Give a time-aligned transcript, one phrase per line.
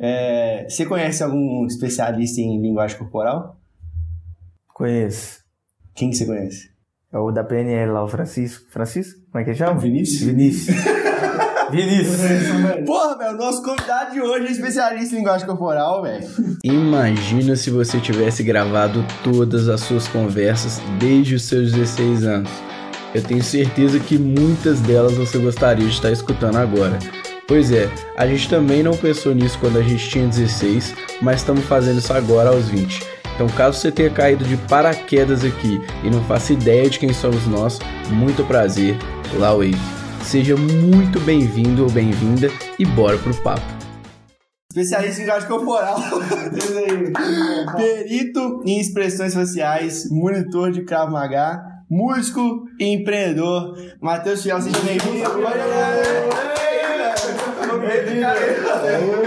[0.00, 3.56] É, você conhece algum especialista em linguagem corporal?
[4.72, 5.40] Conheço.
[5.94, 6.70] Quem que você conhece?
[7.12, 8.70] É o da PNL lá, o Francisco.
[8.70, 9.20] Francisco?
[9.32, 9.80] Como é que ele chama?
[9.80, 10.20] Vinícius?
[10.22, 10.76] Vinícius.
[11.70, 12.86] Vinícius.
[12.86, 16.26] Porra, velho, o nosso convidado de hoje é especialista em linguagem corporal, velho.
[16.64, 22.50] Imagina se você tivesse gravado todas as suas conversas desde os seus 16 anos.
[23.14, 26.98] Eu tenho certeza que muitas delas você gostaria de estar escutando agora.
[27.48, 31.64] Pois é, a gente também não pensou nisso quando a gente tinha 16, mas estamos
[31.64, 33.02] fazendo isso agora aos 20.
[33.34, 37.46] Então, caso você tenha caído de paraquedas aqui e não faça ideia de quem somos
[37.46, 37.78] nós,
[38.10, 38.98] muito prazer,
[39.38, 39.72] Lauei.
[40.22, 43.62] Seja muito bem-vindo ou bem-vinda e bora pro papo.
[44.70, 45.96] Especialista em linguagem corporal.
[47.74, 53.74] Perito em expressões faciais, monitor de Krav Maga, músico e empreendedor.
[54.02, 55.24] Matheus Fiel, seja bem-vindo.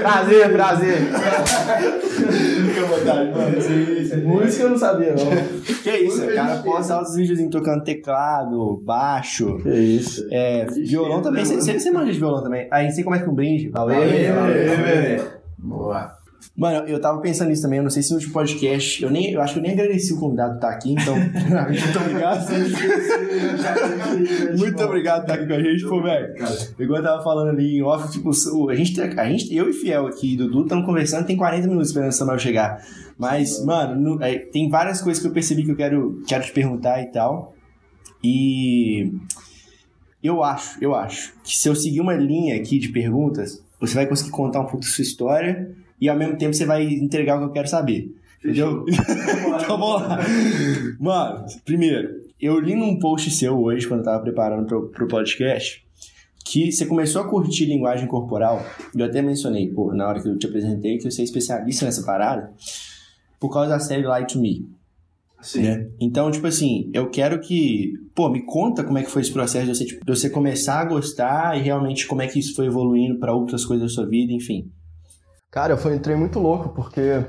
[0.02, 0.98] Prazer, prazer.
[0.98, 4.28] Fica à vontade, mano.
[4.28, 5.62] Música eu não sabia, não.
[5.84, 10.28] Que isso, o cara posta altos vídeos em tocando teclado, baixo, Que isso.
[10.32, 11.44] é, violão também.
[11.44, 12.68] Você, manja de violão também?
[12.72, 13.70] Aí você começa com um brinde.
[13.70, 14.02] Valeu,
[15.58, 16.21] Boa.
[16.58, 19.32] Mano, eu tava pensando nisso também, eu não sei se no último podcast, eu, nem,
[19.32, 21.16] eu acho que eu nem agradeci o convidado estar aqui, então,
[21.70, 22.48] muito obrigado.
[24.58, 26.34] muito obrigado por estar aqui com a gente, pô, velho.
[26.80, 28.30] Igual eu tava falando ali em off, tipo,
[28.70, 32.10] a gente, a gente eu e Fiel aqui, Dudu, estamos conversando, tem 40 minutos esperando
[32.12, 32.84] o Samuel chegar.
[33.18, 36.52] Mas, mano, no- é, tem várias coisas que eu percebi que eu quero, quero te
[36.52, 37.54] perguntar e tal.
[38.24, 39.12] E
[40.24, 44.06] eu acho, eu acho que se eu seguir uma linha aqui de perguntas, você vai
[44.06, 47.40] conseguir contar um pouco da sua história e ao mesmo tempo você vai entregar o
[47.40, 48.12] que eu quero saber.
[48.44, 48.84] Entendeu?
[48.90, 50.20] então vamos lá.
[51.00, 55.86] Mano, primeiro, eu li num post seu hoje, quando eu tava preparando pro, pro podcast,
[56.44, 58.66] que você começou a curtir linguagem corporal.
[58.96, 62.04] Eu até mencionei, pô, na hora que eu te apresentei, que você é especialista nessa
[62.04, 62.52] parada,
[63.40, 64.68] por causa da série Lie to Me.
[65.56, 65.90] Né?
[66.00, 67.94] Então, tipo assim, eu quero que.
[68.14, 70.80] Pô, me conta como é que foi esse processo de você, tipo, de você começar
[70.82, 74.08] a gostar e realmente como é que isso foi evoluindo pra outras coisas da sua
[74.08, 74.70] vida, enfim.
[75.52, 77.26] Cara, um trem muito louco, porque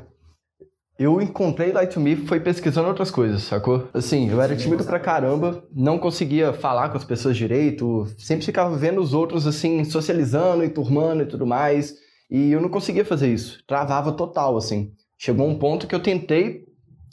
[0.96, 3.88] eu encontrei Light to Me foi pesquisando outras coisas, sacou?
[3.92, 8.76] Assim, eu era tímido pra caramba, não conseguia falar com as pessoas direito, sempre ficava
[8.76, 11.96] vendo os outros, assim, socializando e turmando e tudo mais,
[12.30, 14.92] e eu não conseguia fazer isso, travava total, assim.
[15.18, 16.64] Chegou um ponto que eu tentei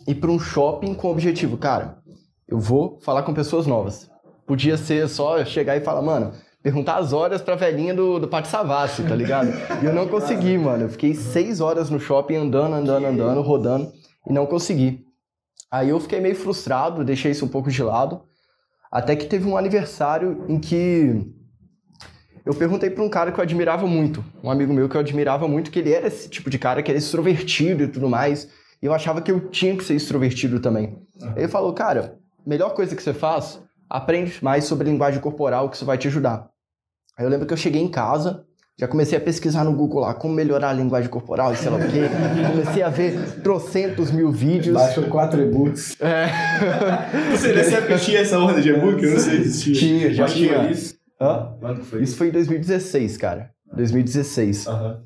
[0.07, 1.97] ir pra um shopping com o objetivo, cara,
[2.47, 4.07] eu vou falar com pessoas novas.
[4.45, 8.51] Podia ser só chegar e falar, mano, perguntar as horas pra velhinha do, do Pátio
[8.51, 9.49] Savassi, tá ligado?
[9.81, 10.83] E eu não consegui, mano.
[10.83, 13.91] Eu fiquei seis horas no shopping andando, andando, andando, rodando
[14.27, 15.05] e não consegui.
[15.71, 18.23] Aí eu fiquei meio frustrado, deixei isso um pouco de lado.
[18.91, 21.31] Até que teve um aniversário em que
[22.45, 25.47] eu perguntei pra um cara que eu admirava muito, um amigo meu que eu admirava
[25.47, 28.49] muito, que ele era esse tipo de cara que era extrovertido e tudo mais.
[28.81, 30.97] E eu achava que eu tinha que ser extrovertido também.
[31.35, 35.85] Ele falou, cara, melhor coisa que você faz, aprende mais sobre linguagem corporal, que isso
[35.85, 36.47] vai te ajudar.
[37.17, 38.45] Aí eu lembro que eu cheguei em casa,
[38.79, 41.81] já comecei a pesquisar no Google lá como melhorar a linguagem corporal sei lá o
[41.81, 42.03] quê.
[42.51, 44.73] Comecei a ver trocentos mil vídeos.
[44.75, 45.97] Baixou quatro e-books.
[45.99, 46.27] É,
[47.31, 49.03] Você nessa época tinha essa ordem de e-book?
[49.03, 49.75] Eu não sei se tinha.
[49.75, 50.71] tinha, já foi tinha.
[50.71, 50.95] isso?
[51.19, 51.55] Hã?
[51.59, 53.49] Quando foi Isso foi em 2016, cara.
[53.75, 54.67] 2016.
[54.67, 55.01] Aham.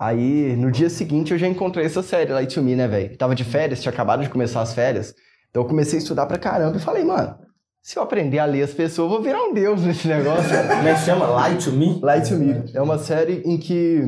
[0.00, 3.16] Aí, no dia seguinte, eu já encontrei essa série, Light to Me, né, velho?
[3.16, 5.12] Tava de férias, tinha acabado de começar as férias.
[5.50, 7.36] Então eu comecei a estudar pra caramba e falei, mano,
[7.82, 10.50] se eu aprender a ler as pessoas, eu vou virar um deus nesse negócio.
[10.68, 11.26] Como é que chama?
[11.26, 11.98] Light to Me?
[12.02, 12.70] Light to Me.
[12.74, 14.02] É uma série em que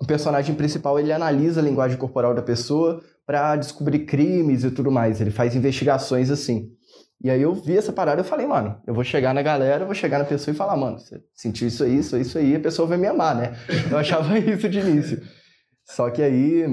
[0.00, 4.90] o personagem principal ele analisa a linguagem corporal da pessoa pra descobrir crimes e tudo
[4.90, 5.20] mais.
[5.20, 6.70] Ele faz investigações assim.
[7.22, 9.82] E aí eu vi essa parada e eu falei, mano, eu vou chegar na galera,
[9.82, 12.38] eu vou chegar na pessoa e falar, mano, você sentiu isso aí, isso aí, isso
[12.38, 13.56] aí, a pessoa vai me amar, né?
[13.90, 15.20] Eu achava isso de início.
[15.84, 16.64] Só que aí,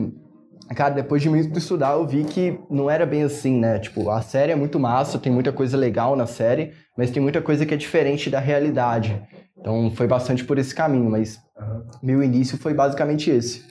[0.76, 3.80] cara, depois de muito estudar, eu vi que não era bem assim, né?
[3.80, 7.42] Tipo, a série é muito massa, tem muita coisa legal na série, mas tem muita
[7.42, 9.22] coisa que é diferente da realidade.
[9.58, 11.40] Então foi bastante por esse caminho, mas
[12.02, 13.64] meu início foi basicamente esse.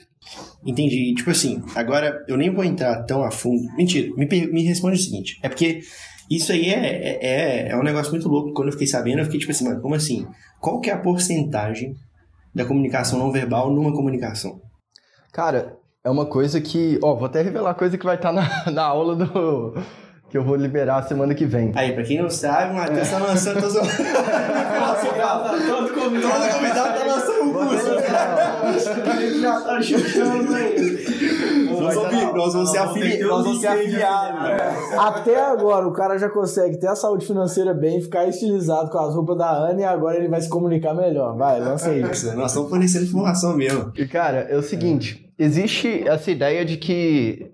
[0.65, 1.13] Entendi.
[1.15, 3.63] Tipo assim, agora eu nem vou entrar tão a fundo.
[3.75, 5.81] Mentira, me, me responde o seguinte: é porque
[6.29, 8.53] isso aí é, é, é, é um negócio muito louco.
[8.53, 10.25] Quando eu fiquei sabendo, eu fiquei tipo assim, mano, como assim?
[10.59, 11.95] Qual que é a porcentagem
[12.53, 14.59] da comunicação não verbal numa comunicação?
[15.31, 16.99] Cara, é uma coisa que.
[17.01, 19.73] Ó, vou até revelar coisa que vai estar na, na aula do.
[20.29, 21.71] que eu vou liberar semana que vem.
[21.75, 23.59] Aí, pra quem não sabe, o Matheus tá lançando.
[23.59, 23.89] Tô zoando.
[25.65, 27.89] Todo convidado tá lançando um curso.
[29.19, 31.05] Ele já tá chutando aí.
[31.75, 34.43] Vamos, ser nós vamos ser afiliados.
[34.43, 34.57] né?
[34.97, 39.15] Até agora o cara já consegue ter a saúde financeira bem, ficar estilizado com as
[39.15, 41.35] roupas da Ana e agora ele vai se comunicar melhor.
[41.35, 42.01] Vai, lança aí.
[42.01, 43.91] Nós estamos fornecendo informação mesmo.
[43.95, 45.24] E, cara, é o seguinte.
[45.37, 47.51] Existe essa ideia de que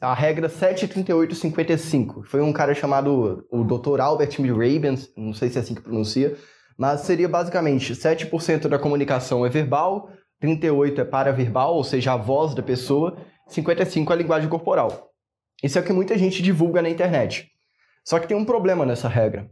[0.00, 4.00] a regra 73855 foi um cara chamado o Dr.
[4.00, 6.36] Albert Ravens, não sei se é assim que pronuncia,
[6.76, 10.10] mas seria basicamente 7% da comunicação é verbal,
[10.40, 13.18] 38 é paraverbal, ou seja, a voz da pessoa,
[13.48, 15.10] 55 é a linguagem corporal.
[15.62, 17.50] Isso é o que muita gente divulga na internet.
[18.04, 19.50] Só que tem um problema nessa regra.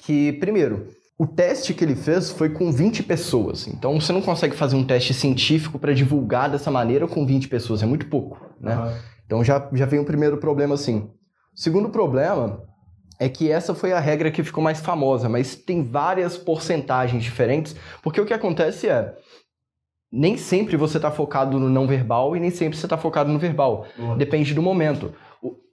[0.00, 3.68] Que, primeiro, o teste que ele fez foi com 20 pessoas.
[3.68, 7.82] Então você não consegue fazer um teste científico para divulgar dessa maneira com 20 pessoas,
[7.82, 8.76] é muito pouco, né?
[8.76, 8.92] Uhum.
[9.26, 11.08] Então já, já vem o primeiro problema assim.
[11.54, 12.62] O segundo problema
[13.18, 17.76] é que essa foi a regra que ficou mais famosa, mas tem várias porcentagens diferentes,
[18.02, 19.14] porque o que acontece é
[20.10, 23.38] nem sempre você está focado no não verbal e nem sempre você está focado no
[23.38, 23.86] verbal.
[23.98, 24.16] Uhum.
[24.16, 25.14] Depende do momento.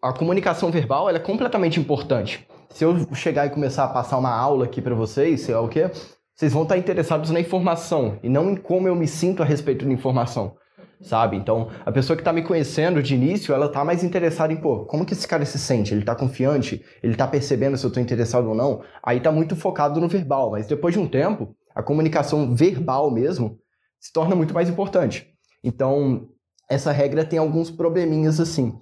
[0.02, 2.48] A comunicação verbal é completamente importante.
[2.70, 5.68] Se eu chegar e começar a passar uma aula aqui para vocês, sei lá o
[5.68, 5.90] quê,
[6.36, 9.86] vocês vão estar interessados na informação e não em como eu me sinto a respeito
[9.86, 10.56] da informação,
[11.02, 11.36] sabe?
[11.36, 14.86] Então, a pessoa que está me conhecendo de início, ela está mais interessada em, pô,
[14.86, 15.94] como que esse cara se sente?
[15.94, 16.82] Ele está confiante?
[17.04, 18.82] Ele está percebendo se eu estou interessado ou não?
[19.04, 23.58] Aí está muito focado no verbal, mas depois de um tempo, a comunicação verbal mesmo
[24.00, 25.28] se torna muito mais importante.
[25.64, 26.30] Então,
[26.70, 28.74] essa regra tem alguns probleminhas assim.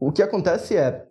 [0.00, 1.04] O que acontece é,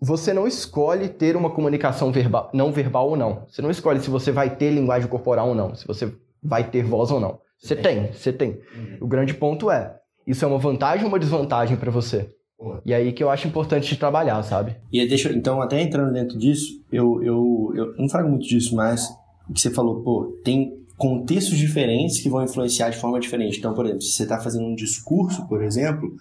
[0.00, 3.44] você não escolhe ter uma comunicação verbal, não verbal ou não.
[3.48, 6.12] Você não escolhe se você vai ter linguagem corporal ou não, se você
[6.42, 7.38] vai ter voz ou não.
[7.58, 8.50] Você tem, você tem.
[8.50, 8.98] Uhum.
[9.00, 9.96] O grande ponto é,
[10.26, 12.30] isso é uma vantagem ou uma desvantagem para você?
[12.84, 14.76] E aí que eu acho importante de trabalhar, sabe?
[14.92, 19.08] E deixa, então, até entrando dentro disso, eu, eu, eu não falo muito disso, mas
[19.48, 23.58] o que você falou, pô, tem contextos diferentes que vão influenciar de forma diferente.
[23.58, 26.12] Então, por exemplo, se você está fazendo um discurso, por exemplo,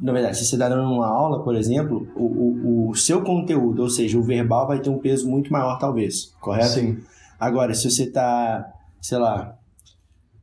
[0.00, 3.82] na verdade, se você está dando uma aula, por exemplo, o, o, o, seu conteúdo,
[3.82, 6.68] ou seja, o verbal vai ter um peso muito maior, talvez, correto?
[6.68, 6.98] Sim.
[7.38, 8.64] Agora, se você está,
[9.00, 9.58] sei lá,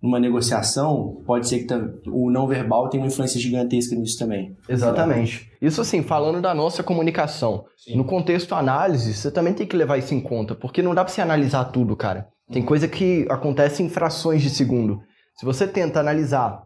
[0.02, 1.74] numa negociação, pode ser que
[2.10, 4.56] o não verbal tenha uma influência gigantesca nisso também.
[4.68, 5.50] Exatamente.
[5.62, 7.66] Isso assim, falando da nossa comunicação.
[7.78, 7.96] Sim.
[7.96, 11.14] No contexto análise, você também tem que levar isso em conta, porque não dá para
[11.14, 12.28] você analisar tudo, cara.
[12.52, 15.02] Tem coisa que acontece em frações de segundo.
[15.38, 16.64] Se você tenta analisar,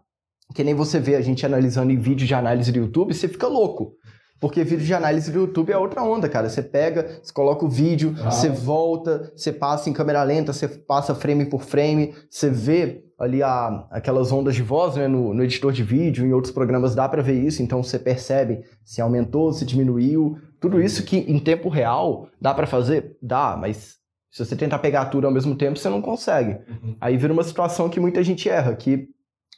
[0.54, 3.48] que nem você vê a gente analisando em vídeo de análise do YouTube, você fica
[3.48, 3.94] louco.
[4.40, 6.48] Porque vídeo de análise do YouTube é outra onda, cara.
[6.48, 8.32] Você pega, você coloca o vídeo, ah.
[8.32, 13.44] você volta, você passa em câmera lenta, você passa frame por frame, você vê ali
[13.44, 17.08] a, aquelas ondas de voz né, no, no editor de vídeo, em outros programas dá
[17.10, 20.38] para ver isso, então você percebe se aumentou, se diminuiu.
[20.58, 23.18] Tudo isso que em tempo real dá para fazer?
[23.22, 23.98] Dá, mas
[24.32, 26.60] se você tentar pegar tudo ao mesmo tempo, você não consegue.
[26.70, 26.96] Uhum.
[27.02, 29.10] Aí vira uma situação que muita gente erra, que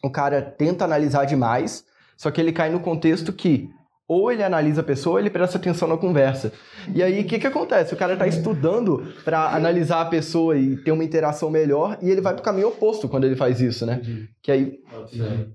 [0.04, 1.86] o cara tenta analisar demais,
[2.18, 3.70] só que ele cai no contexto que
[4.08, 6.52] ou ele analisa a pessoa ou ele presta atenção na conversa.
[6.94, 7.94] E aí, o que, que acontece?
[7.94, 12.20] O cara está estudando para analisar a pessoa e ter uma interação melhor e ele
[12.20, 14.02] vai para o caminho oposto quando ele faz isso, né?
[14.42, 14.80] Que aí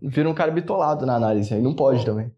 [0.00, 2.32] vira um cara bitolado na análise, aí não pode também.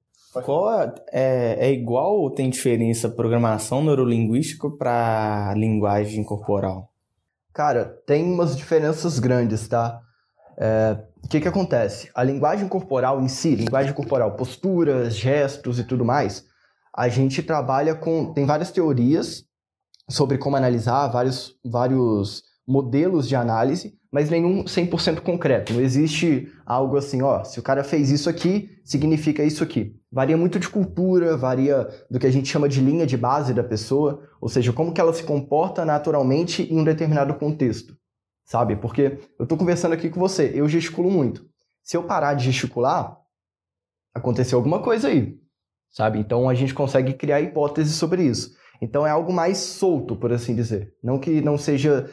[0.45, 6.91] Qual é, é, é igual ou tem diferença programação neurolinguística para linguagem corporal?
[7.55, 10.01] Cara, tem umas diferenças grandes, tá?
[10.61, 12.11] É, o que, que acontece?
[12.15, 16.45] A linguagem corporal em si, linguagem corporal, posturas, gestos e tudo mais,
[16.95, 18.33] a gente trabalha com.
[18.33, 19.45] Tem várias teorias
[20.09, 25.73] sobre como analisar, vários, vários modelos de análise, mas nenhum 100% concreto.
[25.73, 29.95] Não existe algo assim, ó, se o cara fez isso aqui, significa isso aqui.
[30.11, 33.63] Varia muito de cultura, varia do que a gente chama de linha de base da
[33.63, 37.95] pessoa, ou seja, como que ela se comporta naturalmente em um determinado contexto,
[38.49, 38.77] sabe?
[38.77, 41.47] Porque eu estou conversando aqui com você, eu gesticulo muito.
[41.83, 43.19] Se eu parar de gesticular,
[44.15, 45.39] aconteceu alguma coisa aí,
[45.91, 46.19] sabe?
[46.19, 48.57] Então a gente consegue criar hipóteses sobre isso.
[48.81, 50.95] Então é algo mais solto, por assim dizer.
[51.05, 52.11] Não que não seja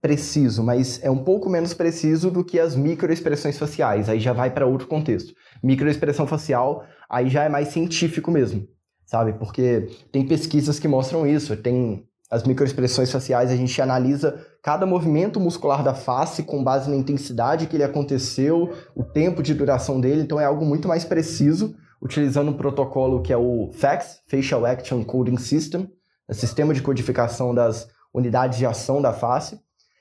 [0.00, 4.08] preciso, mas é um pouco menos preciso do que as microexpressões faciais.
[4.08, 5.34] Aí já vai para outro contexto.
[5.64, 8.68] Microexpressão facial, aí já é mais científico mesmo,
[9.04, 9.32] sabe?
[9.32, 11.56] Porque tem pesquisas que mostram isso.
[11.56, 16.96] Tem as microexpressões faciais, a gente analisa cada movimento muscular da face com base na
[16.96, 20.22] intensidade que ele aconteceu, o tempo de duração dele.
[20.22, 25.04] Então é algo muito mais preciso, utilizando um protocolo que é o FACS, Facial Action
[25.04, 25.86] Coding System,
[26.26, 29.60] o sistema de codificação das unidades de ação da face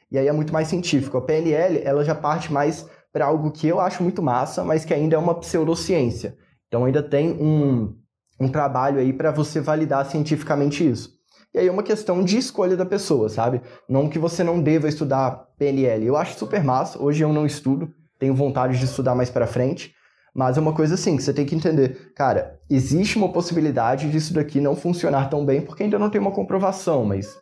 [0.10, 1.18] e aí é muito mais científico.
[1.18, 4.94] A PNL, ela já parte mais para algo que eu acho muito massa, mas que
[4.94, 6.38] ainda é uma pseudociência.
[6.70, 7.94] Então ainda tem um,
[8.40, 11.21] um trabalho aí para você validar cientificamente isso.
[11.54, 13.62] E aí é uma questão de escolha da pessoa, sabe?
[13.88, 16.06] Não que você não deva estudar PNL.
[16.06, 19.94] Eu acho super massa, hoje eu não estudo, tenho vontade de estudar mais para frente,
[20.34, 24.34] mas é uma coisa assim que você tem que entender, cara, existe uma possibilidade disso
[24.34, 27.36] daqui não funcionar tão bem porque ainda não tem uma comprovação, mas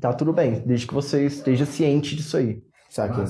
[0.00, 3.24] tá tudo bem, desde que você esteja ciente disso aí, sabe?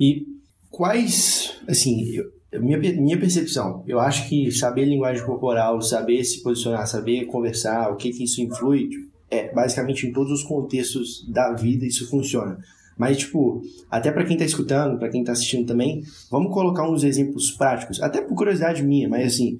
[0.00, 0.22] E
[0.70, 2.22] quais, assim,
[2.54, 7.96] minha, minha percepção, eu acho que saber linguagem corporal, saber se posicionar, saber conversar, o
[7.96, 8.88] que que isso influi,
[9.32, 12.58] é basicamente em todos os contextos da vida isso funciona.
[12.98, 17.02] Mas, tipo, até para quem tá escutando, para quem tá assistindo também, vamos colocar uns
[17.02, 19.58] exemplos práticos, até por curiosidade minha, mas assim,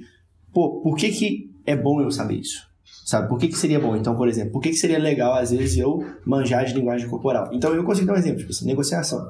[0.52, 2.70] pô, por que que é bom eu saber isso?
[3.06, 3.96] Sabe, por que que seria bom?
[3.96, 7.48] Então, por exemplo, por que que seria legal, às vezes, eu manjar de linguagem corporal?
[7.52, 9.26] Então, eu consigo dar um exemplo, tipo assim, negociação.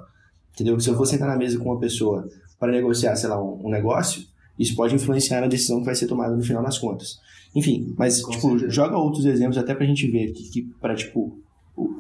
[0.53, 0.79] Entendeu?
[0.79, 3.71] Se eu for sentar na mesa com uma pessoa para negociar, sei lá, um, um
[3.71, 4.25] negócio,
[4.59, 7.19] isso pode influenciar na decisão que vai ser tomada no final das contas.
[7.55, 8.71] Enfim, mas, Com tipo, certeza.
[8.71, 11.39] joga outros exemplos até pra gente ver que, que para tipo,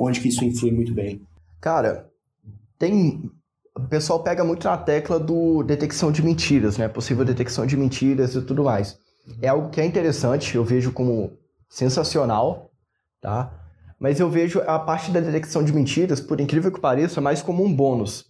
[0.00, 1.20] onde que isso influi muito bem.
[1.60, 2.08] Cara,
[2.78, 3.30] tem.
[3.76, 6.88] O pessoal pega muito na tecla do detecção de mentiras, né?
[6.88, 8.98] Possível detecção de mentiras e tudo mais.
[9.40, 11.32] É algo que é interessante, eu vejo como
[11.70, 12.70] sensacional,
[13.20, 13.58] tá?
[13.98, 17.64] Mas eu vejo a parte da detecção de mentiras, por incrível que pareça, mais como
[17.64, 18.26] um bônus.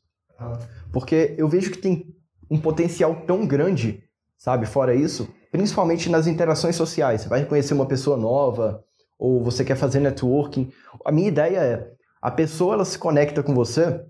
[0.93, 2.07] Porque eu vejo que tem
[2.51, 4.03] um potencial tão grande,
[4.37, 7.21] sabe, fora isso, principalmente nas interações sociais.
[7.21, 8.83] Você vai conhecer uma pessoa nova,
[9.19, 10.73] ou você quer fazer networking.
[11.05, 14.01] A minha ideia é, a pessoa ela se conecta com você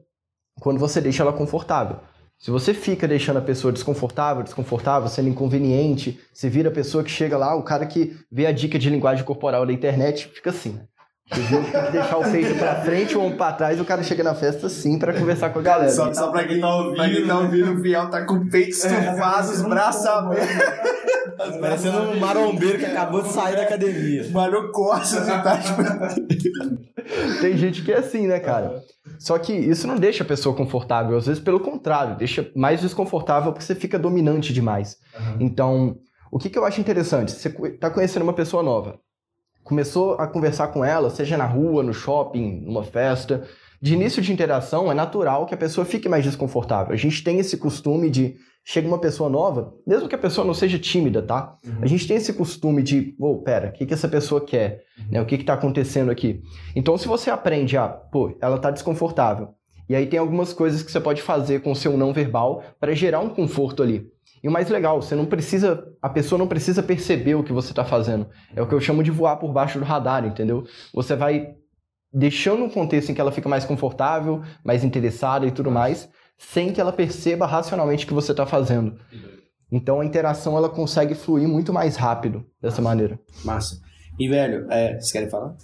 [0.61, 1.99] quando você deixa ela confortável.
[2.39, 7.11] Se você fica deixando a pessoa desconfortável, desconfortável, sendo inconveniente, você vira a pessoa que
[7.11, 10.73] chega lá, o cara que vê a dica de linguagem corporal da internet, fica assim,
[10.73, 10.87] né?
[11.35, 14.67] Tem que deixar o peito pra frente ou pra trás, o cara chega na festa
[14.67, 15.91] assim pra conversar com a galera.
[15.91, 18.51] Só, só pra quem tá ouvindo, pra quem tá ouvindo, o Fiel tá com o
[18.51, 20.49] peito estufado, os braços abertos.
[21.61, 24.29] Parecendo um marombeiro que acabou de sair da academia.
[24.31, 25.59] Mano, coça, você tá.
[27.41, 28.83] Tem gente que é assim, né, cara?
[29.19, 33.53] Só que isso não deixa a pessoa confortável, às vezes pelo contrário, deixa mais desconfortável
[33.53, 34.97] porque você fica dominante demais.
[35.41, 35.97] Então,
[36.31, 37.33] o que, que eu acho interessante?
[37.33, 38.99] Você tá conhecendo uma pessoa nova,
[39.63, 43.45] começou a conversar com ela, seja na rua, no shopping, numa festa.
[43.81, 46.93] De início de interação, é natural que a pessoa fique mais desconfortável.
[46.93, 48.37] A gente tem esse costume de.
[48.65, 51.57] Chega uma pessoa nova, mesmo que a pessoa não seja tímida, tá?
[51.81, 54.83] A gente tem esse costume de, ô, pera, o que, que essa pessoa quer?
[55.11, 55.21] Né?
[55.21, 56.41] O que, que tá acontecendo aqui?
[56.77, 59.49] Então, se você aprende a, pô, ela tá desconfortável.
[59.89, 62.95] E aí tem algumas coisas que você pode fazer com o seu não verbal para
[62.95, 64.12] gerar um conforto ali.
[64.43, 67.71] E o mais legal, você não precisa, a pessoa não precisa perceber o que você
[67.71, 68.27] está fazendo.
[68.57, 70.65] É o que eu chamo de voar por baixo do radar, entendeu?
[70.93, 71.55] Você vai
[72.13, 76.73] deixando um contexto em que ela fica mais confortável, mais interessada e tudo mais, sem
[76.73, 78.99] que ela perceba racionalmente o que você está fazendo.
[79.71, 83.19] Então a interação ela consegue fluir muito mais rápido dessa maneira.
[83.45, 83.81] Massa.
[84.19, 85.57] E, velho, é, vocês querem falar?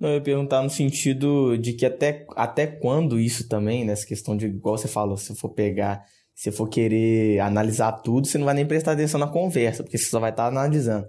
[0.00, 4.36] Não, eu ia perguntar no sentido de que até, até quando isso também, nessa questão
[4.36, 8.54] de, igual você falou, se for pegar, se for querer analisar tudo, você não vai
[8.54, 11.06] nem prestar atenção na conversa, porque você só vai estar analisando.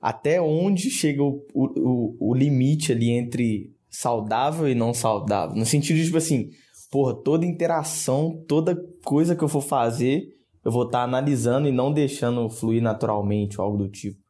[0.00, 5.56] Até onde chega o, o, o, o limite ali entre saudável e não saudável?
[5.56, 6.48] No sentido de, tipo assim,
[6.90, 10.24] porra, toda interação, toda coisa que eu for fazer,
[10.64, 14.20] eu vou estar analisando e não deixando fluir naturalmente ou algo do tipo.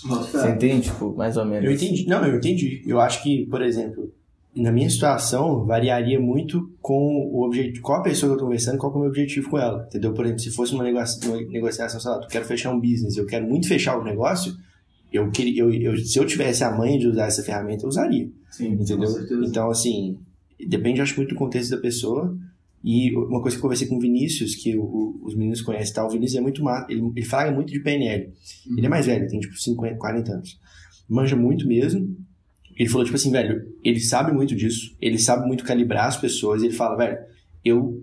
[0.00, 0.88] Você entende?
[0.88, 1.64] Tipo, mais ou menos.
[1.64, 2.06] Eu entendi.
[2.06, 2.82] Não, eu entendi.
[2.86, 4.10] Eu acho que, por exemplo,
[4.54, 7.82] na minha situação, variaria muito com o objetivo.
[7.82, 9.84] Qual a pessoa que eu tô conversando, qual é o meu objetivo com ela.
[9.88, 10.12] Entendeu?
[10.12, 13.16] Por exemplo, se fosse uma, negocia- uma negociação, sei lá, tu quero fechar um business,
[13.16, 14.52] eu quero muito fechar o negócio,
[15.12, 18.30] eu queria, eu, eu- se eu tivesse a manha de usar essa ferramenta, eu usaria.
[18.50, 19.08] Sim, Entendeu?
[19.48, 20.18] Então, assim,
[20.68, 22.36] depende, acho, muito do contexto da pessoa.
[22.84, 25.94] E uma coisa que eu conversei com o Vinícius, que o- o- os meninos conhecem,
[25.94, 26.04] tá?
[26.04, 28.32] o Vinícius é muito ele, ele fala muito de PNL.
[28.76, 30.58] Ele é mais velho, tem tipo 50, 40 anos.
[31.08, 32.16] Manja muito mesmo.
[32.76, 36.62] Ele falou, tipo assim, velho, ele sabe muito disso, ele sabe muito calibrar as pessoas,
[36.62, 37.18] e ele fala, velho,
[37.64, 38.00] eu,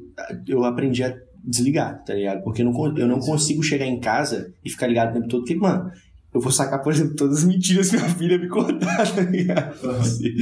[0.47, 2.43] eu aprendi a desligar, tá ligado?
[2.43, 5.41] Porque eu não, eu não consigo chegar em casa e ficar ligado o tempo todo,
[5.41, 5.91] porque, mano,
[6.33, 9.89] eu vou sacar, por exemplo, todas as mentiras que minha filha me contar, tá ligado?
[9.91, 10.35] Assim,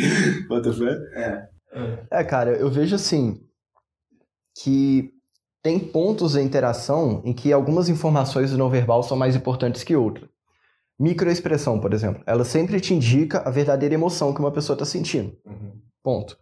[0.48, 0.98] Bota fé?
[2.12, 3.40] É, cara, eu vejo assim
[4.62, 5.12] que
[5.62, 9.96] tem pontos da interação em que algumas informações do não verbal são mais importantes que
[9.96, 10.30] outras.
[11.00, 15.36] Microexpressão, por exemplo, ela sempre te indica a verdadeira emoção que uma pessoa está sentindo.
[16.04, 16.38] Ponto.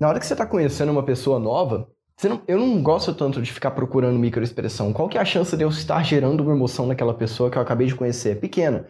[0.00, 1.88] Na hora que você está conhecendo uma pessoa nova,
[2.24, 4.92] não- eu não gosto tanto de ficar procurando microexpressão.
[4.92, 7.62] Qual que é a chance de eu estar gerando uma emoção naquela pessoa que eu
[7.62, 8.30] acabei de conhecer?
[8.30, 8.86] É pequena.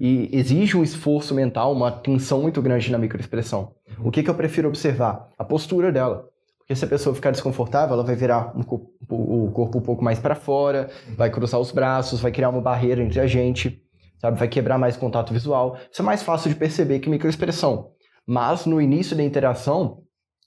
[0.00, 3.74] E exige um esforço mental, uma atenção muito grande na microexpressão.
[4.04, 5.28] O que, que eu prefiro observar?
[5.38, 6.28] A postura dela.
[6.72, 8.62] Porque se a pessoa ficar desconfortável, ela vai virar um
[9.10, 10.88] o corpo um pouco mais para fora,
[11.18, 13.82] vai cruzar os braços, vai criar uma barreira entre a gente,
[14.18, 14.38] sabe?
[14.38, 15.76] Vai quebrar mais contato visual.
[15.90, 17.90] Isso é mais fácil de perceber que microexpressão.
[18.26, 19.98] Mas no início da interação,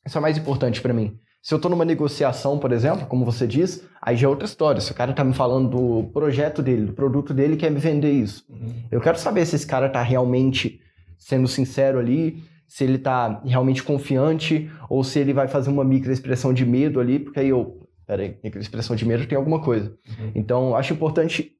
[0.04, 1.16] isso é mais importante para mim.
[1.44, 4.82] Se eu tô numa negociação, por exemplo, como você diz, aí já é outra história.
[4.82, 7.80] Se o cara tá me falando do projeto dele, do produto dele, e quer me
[7.80, 8.44] vender isso.
[8.90, 10.80] Eu quero saber se esse cara tá realmente
[11.20, 12.44] sendo sincero ali,
[12.76, 17.20] se ele tá realmente confiante, ou se ele vai fazer uma microexpressão de medo ali,
[17.20, 19.98] porque aí eu peraí, microexpressão de medo tem alguma coisa.
[20.36, 21.54] Então, acho importante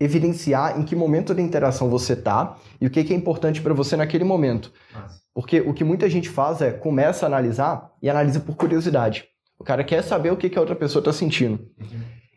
[0.00, 3.72] evidenciar em que momento da interação você tá e o que, que é importante para
[3.72, 4.72] você naquele momento.
[5.32, 9.26] Porque o que muita gente faz é começa a analisar e analisa por curiosidade.
[9.60, 11.68] O cara quer saber o que, que a outra pessoa tá sentindo.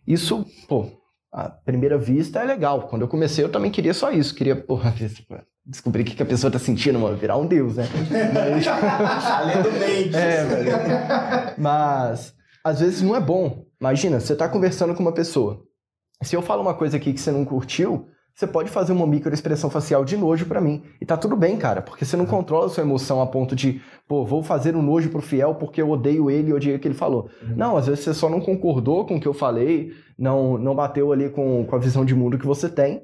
[0.06, 0.86] Isso, pô,
[1.34, 2.88] à primeira vista é legal.
[2.88, 4.36] Quando eu comecei, eu também queria só isso.
[4.36, 4.94] Queria, porra,
[5.66, 7.18] descobrir o que, que a pessoa tá sentindo, mano.
[7.18, 7.88] Virar um deus, né?
[8.34, 8.68] Mas...
[9.28, 10.16] Além do mente.
[10.16, 10.72] É, velho.
[11.58, 13.66] Mas às vezes não é bom.
[13.80, 15.64] Imagina, você tá conversando com uma pessoa.
[16.22, 19.70] Se eu falo uma coisa aqui que você não curtiu, você pode fazer uma microexpressão
[19.70, 20.84] facial de nojo pra mim.
[21.02, 23.82] E tá tudo bem, cara, porque você não controla a sua emoção a ponto de,
[24.08, 26.88] pô, vou fazer um nojo pro fiel porque eu odeio ele e odiei o que
[26.88, 27.30] ele falou.
[27.56, 31.12] Não, às vezes você só não concordou com o que eu falei, não, não bateu
[31.12, 33.02] ali com, com a visão de mundo que você tem,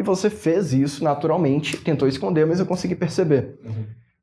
[0.00, 3.60] e você fez isso naturalmente, tentou esconder, mas eu consegui perceber.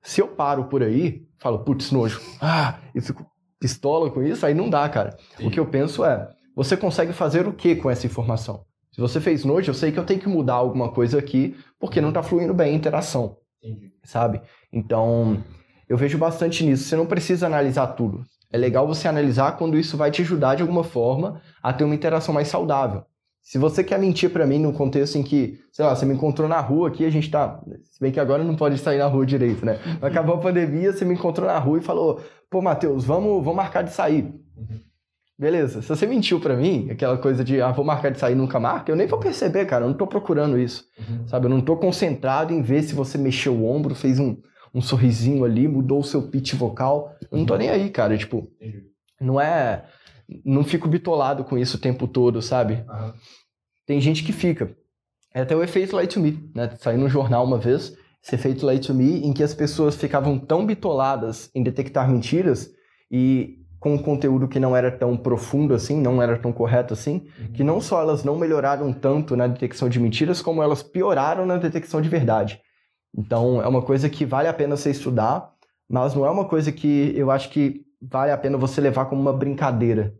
[0.01, 3.23] Se eu paro por aí, falo, putz, nojo, ah, e fico
[3.59, 5.15] pistola com isso, aí não dá, cara.
[5.39, 8.65] O que eu penso é, você consegue fazer o que com essa informação?
[8.91, 12.01] Se você fez nojo, eu sei que eu tenho que mudar alguma coisa aqui, porque
[12.01, 13.37] não tá fluindo bem a interação.
[14.03, 14.41] Sabe?
[14.73, 15.43] Então,
[15.87, 16.85] eu vejo bastante nisso.
[16.85, 18.23] Você não precisa analisar tudo.
[18.51, 21.93] É legal você analisar quando isso vai te ajudar de alguma forma a ter uma
[21.93, 23.03] interação mais saudável.
[23.47, 26.49] Se você quer mentir pra mim no contexto em que, sei lá, você me encontrou
[26.49, 27.63] na rua aqui, a gente tá.
[27.85, 29.79] Se bem que agora não pode sair na rua direito, né?
[30.01, 33.83] Acabou a pandemia, você me encontrou na rua e falou: pô, Matheus, vamos, vamos marcar
[33.83, 34.33] de sair.
[35.39, 38.35] Beleza, se você mentiu pra mim, aquela coisa de, ah, vou marcar de sair e
[38.35, 40.83] nunca marca, eu nem vou perceber, cara, eu não tô procurando isso,
[41.27, 41.45] sabe?
[41.45, 44.35] Eu não tô concentrado em ver se você mexeu o ombro, fez um,
[44.75, 48.51] um sorrisinho ali, mudou o seu pitch vocal, eu não tô nem aí, cara, tipo,
[49.21, 49.85] não é,
[50.43, 52.85] não fico bitolado com isso o tempo todo, sabe?
[53.85, 54.75] Tem gente que fica.
[55.33, 56.69] É até o efeito Light to Me, né?
[56.79, 60.37] Saiu no jornal uma vez, esse efeito Light to Me, em que as pessoas ficavam
[60.37, 62.71] tão bitoladas em detectar mentiras
[63.09, 67.27] e com um conteúdo que não era tão profundo assim, não era tão correto assim,
[67.53, 71.57] que não só elas não melhoraram tanto na detecção de mentiras, como elas pioraram na
[71.57, 72.59] detecção de verdade.
[73.15, 75.51] Então, é uma coisa que vale a pena você estudar,
[75.89, 79.21] mas não é uma coisa que eu acho que vale a pena você levar como
[79.21, 80.15] uma brincadeira.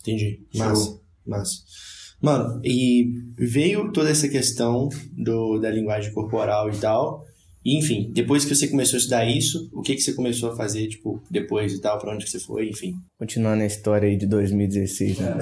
[0.00, 0.46] Entendi.
[0.54, 1.00] Massa.
[1.26, 1.56] Massa.
[2.20, 7.24] Mano, e veio toda essa questão do, da linguagem corporal e tal.
[7.64, 10.56] E, enfim, depois que você começou a estudar isso, o que, que você começou a
[10.56, 12.94] fazer, tipo, depois e tal, pra onde que você foi, enfim.
[13.18, 15.34] Continuando a história aí de 2016, né?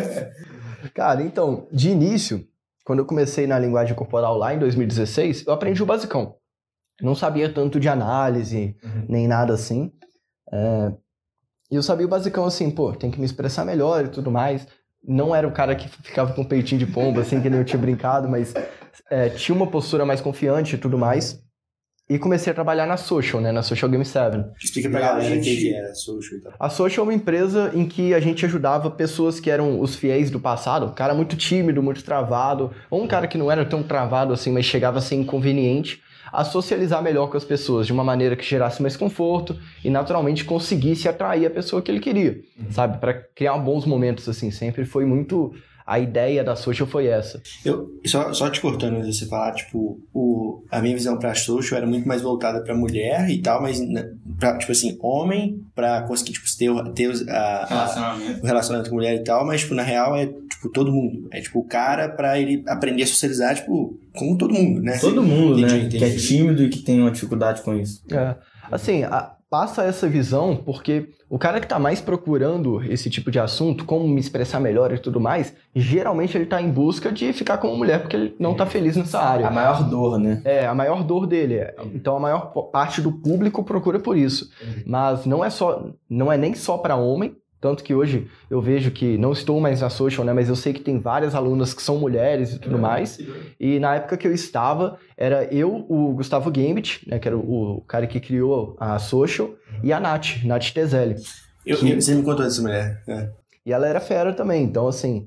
[0.94, 2.46] Cara, então, de início,
[2.82, 6.34] quando eu comecei na linguagem corporal lá em 2016, eu aprendi o basicão.
[7.02, 8.74] Não sabia tanto de análise,
[9.08, 9.92] nem nada assim.
[10.52, 10.92] É,
[11.70, 14.66] E eu sabia o basicão assim, pô, tem que me expressar melhor e tudo mais.
[15.06, 17.78] Não era o cara que ficava com peitinho de pomba, assim, que nem eu tinha
[17.80, 18.54] brincado, mas
[19.10, 21.42] é, tinha uma postura mais confiante e tudo mais.
[22.08, 23.50] E comecei a trabalhar na Social, né?
[23.50, 24.44] Na Social Game 7.
[24.62, 26.52] Explica pra a galera o que gente- que era social e tal.
[26.60, 30.30] A Social é uma empresa em que a gente ajudava pessoas que eram os fiéis
[30.30, 33.82] do passado, um cara muito tímido, muito travado, ou um cara que não era tão
[33.82, 36.02] travado assim, mas chegava a ser inconveniente,
[36.34, 40.44] a socializar melhor com as pessoas, de uma maneira que gerasse mais conforto e naturalmente
[40.44, 42.98] conseguisse atrair a pessoa que ele queria, sabe?
[42.98, 45.54] Pra criar bons momentos assim, sempre foi muito
[45.86, 47.42] a ideia da Social foi essa.
[47.64, 51.34] Eu, só, só te cortando antes de você falar, tipo, o, a minha visão pra
[51.34, 55.60] social era muito mais voltada pra mulher e tal, mas, né, pra, tipo assim, homem,
[55.74, 58.42] pra conseguir, tipo, ter, o- ter os- a, a, Relacionamento.
[58.42, 61.28] o relacionamento com mulher e tal, mas, tipo, na real é, tipo, todo mundo.
[61.30, 64.96] É, tipo, o cara pra ele aprender a socializar, tipo, com todo mundo, né?
[64.98, 65.78] Todo mundo, Entendi, né?
[65.80, 65.98] entendi.
[65.98, 68.02] Que é tímido e que tem uma dificuldade com isso.
[68.10, 68.34] É,
[68.72, 73.38] assim, a- passa essa visão porque o cara que tá mais procurando esse tipo de
[73.38, 77.58] assunto, como me expressar melhor e tudo mais, geralmente ele tá em busca de ficar
[77.58, 79.46] com uma mulher porque ele não tá feliz nessa área.
[79.46, 80.42] A maior dor, né?
[80.44, 81.72] É, a maior dor dele.
[81.94, 84.50] Então a maior parte do público procura por isso.
[84.84, 88.90] Mas não é só, não é nem só para homem, tanto que hoje eu vejo
[88.90, 91.80] que não estou mais na social, né, mas eu sei que tem várias alunas que
[91.82, 93.18] são mulheres e tudo mais.
[93.58, 97.78] E na época que eu estava, era eu, o Gustavo Gambit, né, que era o,
[97.78, 101.14] o cara que criou a social, e a Nath, Nath Tezelli.
[101.64, 103.02] Eu, eu- você me contou dessa mulher.
[103.08, 103.30] É.
[103.64, 105.26] E ela era fera também, então assim,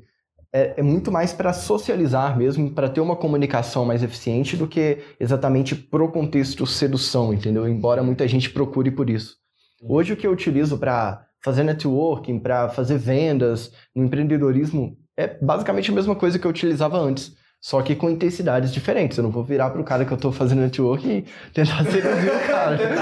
[0.53, 4.99] é, é muito mais para socializar mesmo, para ter uma comunicação mais eficiente do que
[5.19, 7.67] exatamente pro contexto sedução, entendeu?
[7.67, 9.37] Embora muita gente procure por isso.
[9.81, 15.91] Hoje o que eu utilizo para fazer networking, para fazer vendas, no empreendedorismo, é basicamente
[15.91, 17.35] a mesma coisa que eu utilizava antes.
[17.59, 19.17] Só que com intensidades diferentes.
[19.17, 22.47] Eu não vou virar pro cara que eu tô fazendo networking e tentar seduzir o
[22.47, 22.77] cara.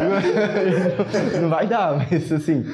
[1.40, 2.64] não vai dar, mas assim,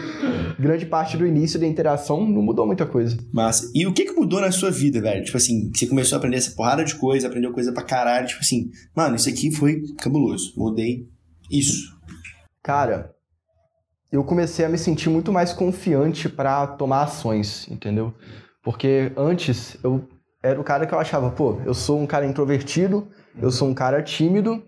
[0.58, 3.16] grande parte do início da interação não mudou muita coisa.
[3.32, 3.70] Massa.
[3.74, 5.24] E o que que mudou na sua vida, velho?
[5.24, 8.40] Tipo assim, você começou a aprender essa porrada de coisa, aprendeu coisa pra caralho, tipo
[8.40, 10.52] assim, mano, isso aqui foi cabuloso.
[10.56, 11.08] Mudei
[11.50, 11.96] isso.
[12.62, 13.10] Cara,
[14.16, 18.14] eu comecei a me sentir muito mais confiante para tomar ações, entendeu?
[18.62, 20.08] Porque antes eu
[20.42, 23.08] era o cara que eu achava, pô, eu sou um cara introvertido,
[23.40, 24.62] eu sou um cara tímido,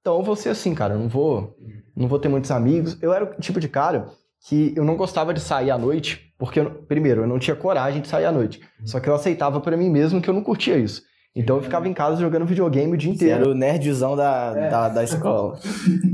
[0.00, 1.54] então eu vou ser assim, cara, eu não vou,
[1.94, 2.96] não vou ter muitos amigos.
[3.02, 4.08] Eu era o tipo de cara
[4.48, 8.00] que eu não gostava de sair à noite, porque, eu, primeiro, eu não tinha coragem
[8.00, 8.60] de sair à noite.
[8.84, 11.02] Só que eu aceitava para mim mesmo que eu não curtia isso.
[11.36, 13.40] Então eu ficava em casa jogando videogame o dia Você inteiro.
[13.42, 15.56] era o nerdzão da, da, da escola.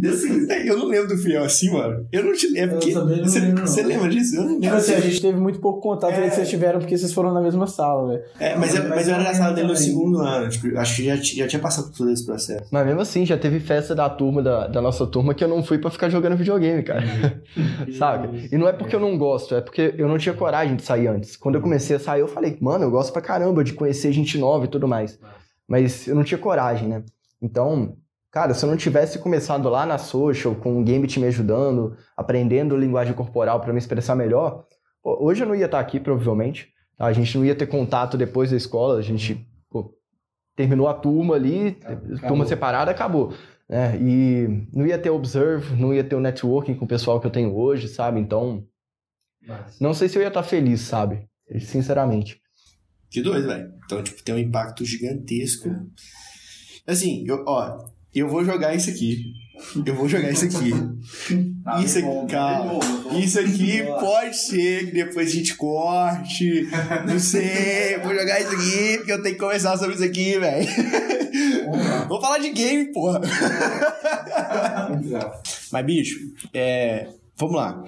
[0.04, 2.06] Assim, eu não lembro do Fiel assim, mano.
[2.12, 2.76] Eu não te lembro.
[2.76, 3.66] Eu porque- você, lembro, não.
[3.66, 4.36] você lembra disso?
[4.36, 4.76] Eu não Tipo lembro.
[4.78, 6.28] assim, a gente teve muito pouco contato É.
[6.28, 8.22] que vocês tiveram porque vocês foram na mesma sala, velho.
[8.38, 10.48] É, mas, eu- mas eu era na sala dele no segundo ano.
[10.50, 12.66] Tipo, acho que já, já tinha passado por todo esse processo.
[12.70, 15.62] Mas mesmo assim, já teve festa da turma, da, da nossa turma, que eu não
[15.62, 17.02] fui pra ficar jogando videogame, cara.
[17.98, 18.48] Sabe?
[18.52, 21.06] E não é porque eu não gosto, é porque eu não tinha coragem de sair
[21.06, 21.34] antes.
[21.36, 24.36] Quando eu comecei a sair, eu falei, mano, eu gosto pra caramba de conhecer gente
[24.38, 25.13] nova e tudo mais.
[25.66, 27.04] Mas eu não tinha coragem, né?
[27.40, 27.96] Então,
[28.30, 31.96] cara, se eu não tivesse começado lá na social, com o game te me ajudando,
[32.16, 34.66] aprendendo linguagem corporal pra me expressar melhor,
[35.02, 36.68] hoje eu não ia estar aqui, provavelmente.
[36.96, 37.06] tá?
[37.06, 39.94] A gente não ia ter contato depois da escola, a gente pô,
[40.56, 41.78] terminou a turma ali,
[42.26, 43.32] turma separada, acabou.
[43.68, 43.96] né?
[44.00, 47.30] e não ia ter observe, não ia ter o networking com o pessoal que eu
[47.30, 48.20] tenho hoje, sabe?
[48.20, 48.64] Então,
[49.80, 51.28] não sei se eu ia estar feliz, sabe?
[51.60, 52.40] Sinceramente.
[53.10, 53.73] Que doido, velho.
[53.84, 55.68] Então, tipo, tem um impacto gigantesco.
[56.86, 59.32] Assim, eu, ó, eu vou jogar isso aqui.
[59.86, 60.70] Eu vou jogar isso aqui.
[61.82, 62.78] Isso aqui, calma.
[63.18, 66.68] Isso aqui pode ser que depois a gente corte.
[67.06, 67.98] Não sei.
[68.04, 70.68] Vou jogar isso aqui porque eu tenho que conversar sobre isso aqui, velho.
[72.06, 73.22] Vou falar de game, porra.
[75.72, 76.20] Mas, bicho,
[76.52, 77.82] é, vamos lá.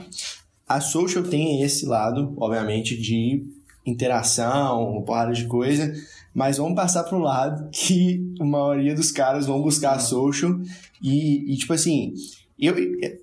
[0.67, 3.45] A social tem esse lado, obviamente, de
[3.87, 5.93] interação, porrada de coisa,
[6.35, 10.59] mas vamos passar pro lado que a maioria dos caras vão buscar social
[11.03, 12.13] e, e, tipo assim,
[12.59, 12.75] eu,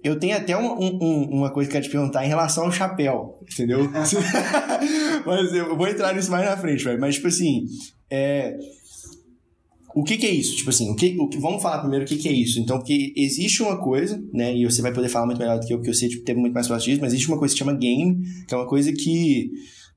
[0.03, 2.71] eu tenho até um- um- uma coisa que eu quero te perguntar em relação ao
[2.71, 3.89] chapéu, entendeu?
[5.25, 6.99] mas eu vou entrar nisso mais na frente, velho.
[6.99, 7.65] Mas, tipo assim,
[8.09, 8.57] é,
[9.95, 10.55] o que, que é isso?
[10.55, 12.59] Tipo assim, o que, o que, vamos falar primeiro o que, que é isso.
[12.59, 14.55] Então, porque existe uma coisa, né?
[14.55, 16.35] E você vai poder falar muito melhor do que eu, que eu sei, tipo, ter
[16.35, 18.67] muito mais fácil disso, mas existe uma coisa que se chama game, que é uma
[18.67, 19.51] coisa que.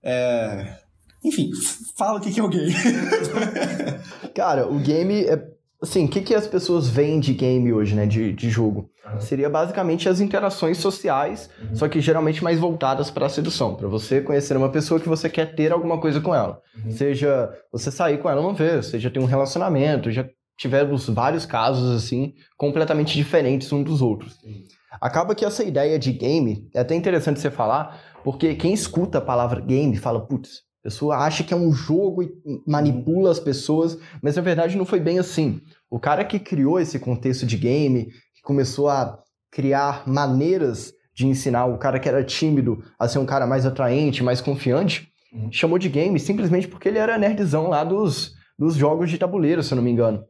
[0.07, 0.77] É,
[1.25, 1.51] Enfim,
[1.97, 2.73] fala o que, que é o game.
[4.35, 5.57] Cara, o game é.
[5.83, 8.07] Assim, o que, que as pessoas veem de game hoje, né?
[8.07, 8.88] De, de jogo?
[9.21, 14.21] Seria basicamente as interações sociais, só que geralmente mais voltadas para a sedução, para você
[14.21, 16.61] conhecer uma pessoa que você quer ter alguma coisa com ela.
[16.90, 21.95] Seja você sair com ela uma vez, seja ter um relacionamento, já tivemos vários casos
[21.95, 24.37] assim, completamente diferentes uns dos outros.
[25.01, 29.21] Acaba que essa ideia de game é até interessante você falar, porque quem escuta a
[29.21, 32.29] palavra game fala, putz, a pessoa acha que é um jogo e
[32.67, 35.61] manipula as pessoas, mas na verdade não foi bem assim.
[35.89, 39.17] O cara que criou esse contexto de game, que começou a
[39.49, 44.25] criar maneiras de ensinar o cara que era tímido a ser um cara mais atraente,
[44.25, 45.09] mais confiante,
[45.53, 49.73] chamou de game simplesmente porque ele era nerdzão lá dos, dos jogos de tabuleiro, se
[49.73, 50.25] eu não me engano.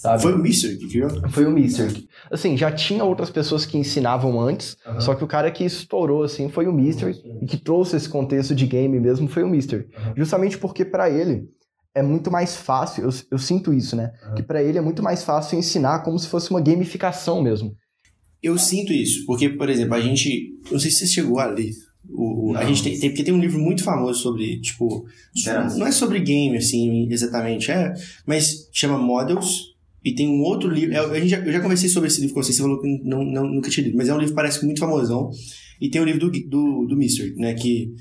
[0.00, 0.22] Sabe?
[0.22, 1.10] Foi o Mister que criou?
[1.30, 1.92] Foi o Mister.
[2.30, 6.48] Assim, já tinha outras pessoas que ensinavam antes, só que o cara que estourou, assim,
[6.48, 9.86] foi o Mister, e que trouxe esse contexto de game mesmo foi o Mister.
[10.16, 11.42] Justamente porque pra ele
[11.94, 14.10] é muito mais fácil, eu, eu sinto isso, né?
[14.34, 17.74] Que pra ele é muito mais fácil ensinar como se fosse uma gamificação mesmo.
[18.42, 20.54] Eu sinto isso, porque, por exemplo, a gente.
[20.72, 21.72] Não sei se você chegou a ler.
[22.08, 25.04] O, o- a gente tem, tem- porque tem um livro muito famoso sobre, tipo.
[25.76, 27.92] não é sobre game, assim, exatamente, é.
[28.26, 29.68] Mas chama Models.
[30.04, 30.94] E tem um outro livro.
[30.94, 32.88] é, a gente já- eu já conversei sobre esse livro com você, você falou que
[33.04, 35.30] não, não, nunca tinha lido, mas é um livro que parece muito famosão.
[35.80, 37.54] E tem o livro do, do, do Mystery, né?
[37.54, 37.92] Que.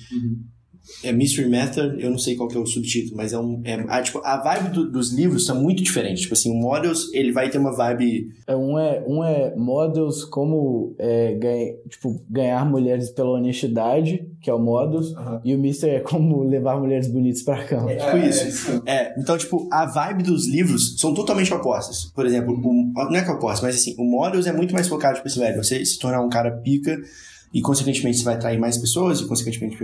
[1.03, 3.61] É Mystery Method, eu não sei qual que é o subtítulo, mas é um.
[3.63, 6.21] É, a, tipo, a vibe do- dos livros são muito diferentes.
[6.23, 10.25] Tipo assim, o Models, ele vai ter uma vibe É, um, é, um é models
[10.25, 15.89] como é, ganha, tipo, ganhar mulheres pela honestidade, que é o models, e o Mister
[15.93, 17.91] é como levar mulheres bonitas pra cama.
[17.91, 18.81] É tipo isso.
[18.85, 22.05] É, então, tipo, a vibe dos livros são totalmente opostas.
[22.13, 24.87] Por exemplo, o, não é que é oposto, mas assim, o Models é muito mais
[24.87, 26.97] focado, tipo assim, velho, você se tornar um cara pica
[27.53, 29.77] e, consequentemente, você vai atrair mais pessoas e, consequentemente,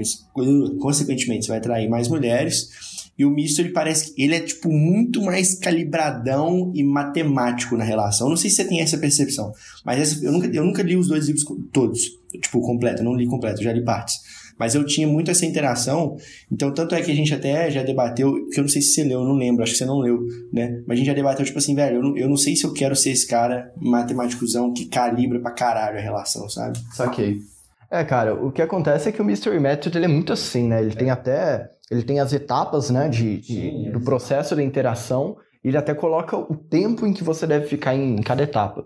[0.80, 2.69] consequentemente você vai atrair mais mulheres.
[3.17, 8.28] E o Mystery parece que ele é, tipo, muito mais calibradão e matemático na relação.
[8.28, 9.54] Eu não sei se você tem essa percepção,
[9.86, 12.01] mas essa- eu, nunca, eu nunca li os dois livros todos,
[12.41, 13.01] tipo, completo.
[13.01, 14.15] Eu não li completo, já li partes.
[14.60, 16.15] Mas eu tinha muito essa interação
[16.49, 19.04] então, tanto é que a gente até já debateu, que eu não sei se você
[19.04, 20.19] leu, eu não lembro, acho que você não leu,
[20.54, 20.82] né?
[20.88, 22.71] Mas a gente já debateu, tipo assim, velho, eu não, eu não sei se eu
[22.71, 26.78] quero ser esse cara matemáticozão que calibra pra caralho a relação, sabe?
[26.93, 27.39] Saquei.
[27.99, 30.81] É, cara, o que acontece é que o Mystery Method ele é muito assim, né?
[30.81, 31.69] Ele tem até.
[31.89, 36.36] Ele tem as etapas, né, de, de- do processo da interação, e ele até coloca
[36.36, 38.84] o tempo em que você deve ficar em cada etapa.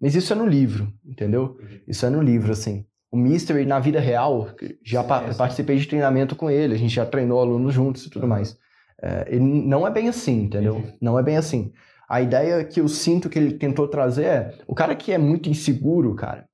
[0.00, 1.56] Mas isso é no livro, entendeu?
[1.86, 2.84] Isso é no livro, assim.
[3.12, 4.48] o Mystery na vida real,
[4.84, 8.26] já pa participei de treinamento com ele, a gente já treinou alunos juntos e tudo
[8.26, 8.56] mais.
[9.00, 10.82] É, ele não é bem assim, entendeu?
[11.00, 11.72] Não é bem assim.
[12.08, 15.48] A ideia que eu sinto que ele tentou trazer é: o cara que é muito
[15.48, 16.44] inseguro, cara,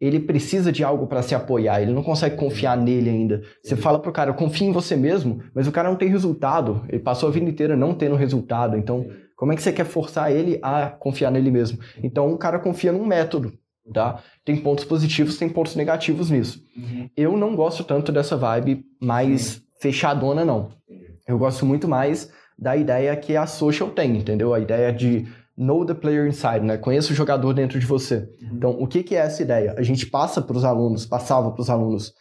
[0.00, 3.42] ele precisa de algo para se apoiar, ele não consegue confiar nele ainda.
[3.62, 7.00] Você fala pro cara, confia em você mesmo, mas o cara não tem resultado, ele
[7.00, 10.58] passou a vida inteira não tendo resultado, então como é que você quer forçar ele
[10.62, 11.78] a confiar nele mesmo?
[12.02, 13.52] Então o cara confia num método,
[13.92, 14.22] tá?
[14.44, 16.62] Tem pontos positivos, tem pontos negativos nisso.
[16.76, 17.08] Uhum.
[17.16, 20.70] Eu não gosto tanto dessa vibe mais fechadona, não.
[21.26, 24.52] Eu gosto muito mais da ideia que a social tem, entendeu?
[24.52, 25.26] A ideia de
[25.60, 26.78] know the player inside, né?
[26.78, 28.28] Conheça o jogador dentro de você.
[28.40, 28.48] Uhum.
[28.54, 29.74] Então, o que, que é essa ideia?
[29.76, 32.14] A gente passa para os alunos, passava para os alunos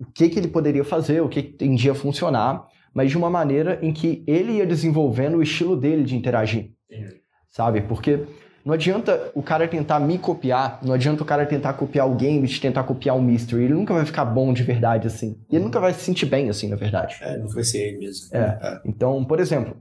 [0.00, 3.30] o que, que ele poderia fazer, o que, que tendia a funcionar, mas de uma
[3.30, 7.08] maneira em que ele ia desenvolvendo o estilo dele de interagir, uhum.
[7.48, 7.82] sabe?
[7.82, 8.26] Porque
[8.64, 12.60] não adianta o cara tentar me copiar, não adianta o cara tentar copiar o Gambit,
[12.60, 15.40] tentar copiar o Mystery, ele nunca vai ficar bom de verdade assim.
[15.48, 17.16] E ele nunca vai se sentir bem assim, na verdade.
[17.20, 18.26] É, não vai ser ele mesmo.
[18.32, 18.38] É.
[18.38, 18.80] é.
[18.84, 19.76] Então, por exemplo,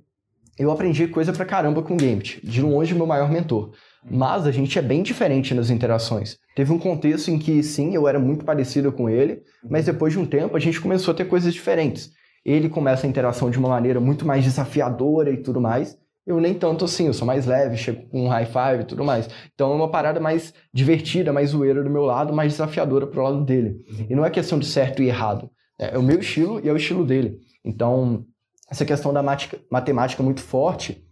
[0.57, 3.71] eu aprendi coisa pra caramba com o Gambit, de longe meu maior mentor.
[4.09, 6.37] Mas a gente é bem diferente nas interações.
[6.55, 10.19] Teve um contexto em que, sim, eu era muito parecido com ele, mas depois de
[10.19, 12.11] um tempo a gente começou a ter coisas diferentes.
[12.43, 15.97] Ele começa a interação de uma maneira muito mais desafiadora e tudo mais.
[16.25, 19.03] Eu nem tanto assim, eu sou mais leve, chego com um high five e tudo
[19.03, 19.27] mais.
[19.53, 23.43] Então é uma parada mais divertida, mais zoeira do meu lado, mais desafiadora pro lado
[23.43, 23.77] dele.
[24.09, 25.49] E não é questão de certo e errado.
[25.79, 27.39] É o meu estilo e é o estilo dele.
[27.65, 28.25] Então,
[28.71, 29.21] essa questão da
[29.69, 31.05] matemática muito forte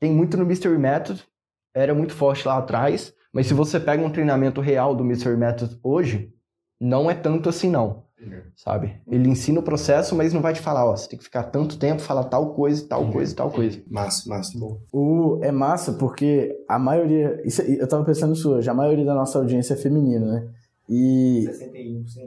[0.00, 1.22] tem muito no Mystery Method,
[1.74, 5.78] era muito forte lá atrás, mas se você pega um treinamento real do Mystery Method
[5.82, 6.32] hoje,
[6.80, 8.04] não é tanto assim não,
[8.56, 9.02] sabe?
[9.06, 11.78] Ele ensina o processo, mas não vai te falar, ó, você tem que ficar tanto
[11.78, 13.82] tempo, falar tal coisa, tal coisa, tal coisa.
[13.90, 14.80] Massa, massa, bom.
[14.90, 19.14] O, é massa porque a maioria, isso, eu tava pensando isso hoje, a maioria da
[19.14, 20.48] nossa audiência é feminina, né?
[20.88, 21.44] E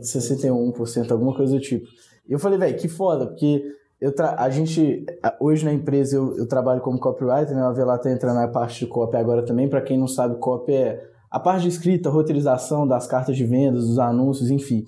[0.01, 1.87] 61%, 61% alguma coisa do tipo.
[2.29, 5.05] E eu falei, velho, que foda, porque eu a gente,
[5.39, 7.61] hoje na empresa, eu, eu trabalho como copywriter, né?
[7.61, 9.69] O Avelar tá entrando na parte de copy agora também.
[9.69, 13.85] Para quem não sabe, copy é a parte de escrita, roteirização das cartas de vendas,
[13.85, 14.85] dos anúncios, enfim.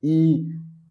[0.00, 0.46] E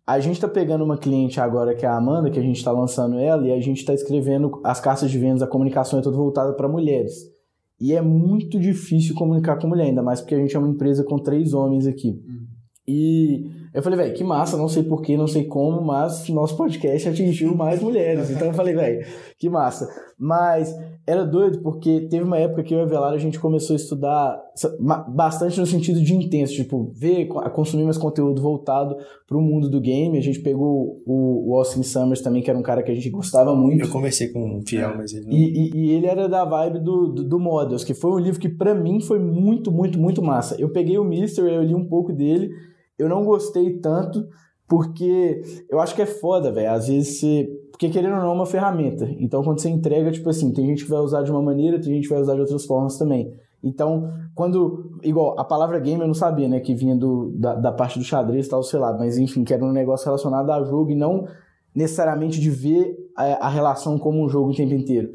[0.06, 2.74] a gente está pegando uma cliente agora, que é a Amanda, que a gente está
[2.74, 6.18] lançando ela, e a gente está escrevendo as cartas de vendas, a comunicação é toda
[6.18, 7.14] voltada para mulheres.
[7.80, 11.06] E é muito difícil comunicar com mulher, ainda mais porque a gente é uma empresa
[11.06, 12.10] com três homens aqui.
[12.10, 12.48] Uhum.
[12.86, 17.08] E eu falei, velho, que massa, não sei porquê, não sei como, mas nosso podcast
[17.08, 18.30] atingiu mais mulheres.
[18.30, 19.06] Então eu falei, velho,
[19.38, 19.88] que massa.
[20.20, 20.76] Mas
[21.08, 23.78] era doido porque teve uma época que eu e a Velar a gente começou a
[23.78, 24.42] estudar
[25.08, 29.80] bastante no sentido de intenso, tipo, ver, consumir mais conteúdo voltado para o mundo do
[29.80, 30.18] game.
[30.18, 33.56] A gente pegou o, Austin Summers também, que era um cara que a gente gostava
[33.56, 33.86] muito.
[33.86, 35.34] Eu conversei com o Fiel, mas ele não...
[35.34, 38.40] e, e, e, ele era da vibe do, do, do Models, que foi um livro
[38.40, 40.56] que para mim foi muito, muito, muito massa.
[40.60, 42.52] Eu peguei o Mister, eu li um pouco dele
[43.02, 44.28] eu não gostei tanto
[44.68, 46.72] porque eu acho que é foda, velho.
[46.72, 47.50] Às vezes você.
[47.72, 49.06] Porque querendo ou não é uma ferramenta.
[49.20, 51.94] Então quando você entrega, tipo assim, tem gente que vai usar de uma maneira, tem
[51.94, 53.34] gente que vai usar de outras formas também.
[53.64, 54.98] Então, quando.
[55.04, 56.60] Igual, a palavra game eu não sabia, né?
[56.60, 58.98] Que vinha do, da, da parte do xadrez e tal, sei lá.
[58.98, 61.28] Mas enfim, que era um negócio relacionado a jogo e não
[61.76, 65.12] necessariamente de ver a, a relação como um jogo o tempo inteiro.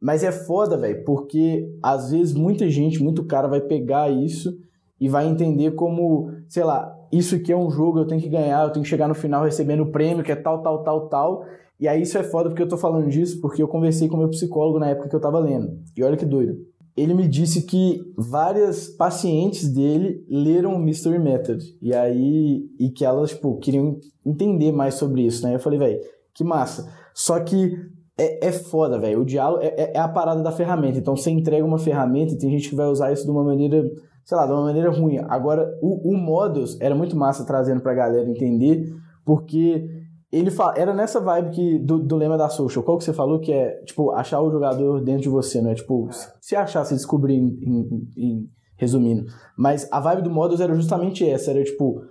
[0.00, 4.56] Mas é foda, velho, porque às vezes muita gente, muito cara vai pegar isso
[5.00, 8.64] e vai entender como, sei lá, isso aqui é um jogo, eu tenho que ganhar,
[8.64, 11.44] eu tenho que chegar no final recebendo o prêmio, que é tal, tal, tal, tal.
[11.80, 14.28] E aí isso é foda porque eu tô falando disso porque eu conversei com meu
[14.28, 15.78] psicólogo na época que eu tava lendo.
[15.96, 16.56] E olha que doido.
[16.96, 21.64] Ele me disse que várias pacientes dele leram o Mystery Method.
[21.80, 25.54] E aí, e que elas, tipo, queriam entender mais sobre isso, né?
[25.54, 26.00] Eu falei, velho,
[26.34, 26.92] que massa.
[27.14, 27.72] Só que
[28.18, 29.20] é, é foda, velho.
[29.20, 30.98] O diálogo é, é, é a parada da ferramenta.
[30.98, 33.88] Então você entrega uma ferramenta e tem gente que vai usar isso de uma maneira
[34.28, 35.16] sei lá, de uma maneira ruim.
[35.26, 39.88] Agora, o, o Modus era muito massa trazendo pra galera entender, porque
[40.30, 42.84] ele fala, era nessa vibe que, do, do lema da social.
[42.84, 45.74] Qual que você falou que é, tipo, achar o jogador dentro de você, não é?
[45.74, 46.10] Tipo,
[46.42, 49.24] se achar, se descobrir, em, em, em, resumindo.
[49.56, 52.02] Mas a vibe do Modus era justamente essa, era tipo...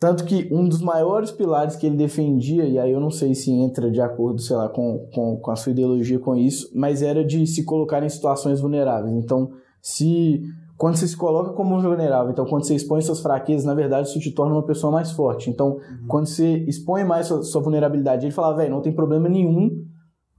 [0.00, 3.50] Tanto que um dos maiores pilares que ele defendia, e aí eu não sei se
[3.50, 7.22] entra de acordo, sei lá, com, com, com a sua ideologia com isso, mas era
[7.22, 9.14] de se colocar em situações vulneráveis.
[9.14, 9.50] Então,
[9.82, 10.42] se
[10.76, 14.08] quando você se coloca como um vulnerável, então quando você expõe suas fraquezas, na verdade
[14.08, 15.48] isso te torna uma pessoa mais forte.
[15.48, 16.06] Então, uhum.
[16.06, 19.70] quando você expõe mais sua, sua vulnerabilidade, ele fala, velho, não tem problema nenhum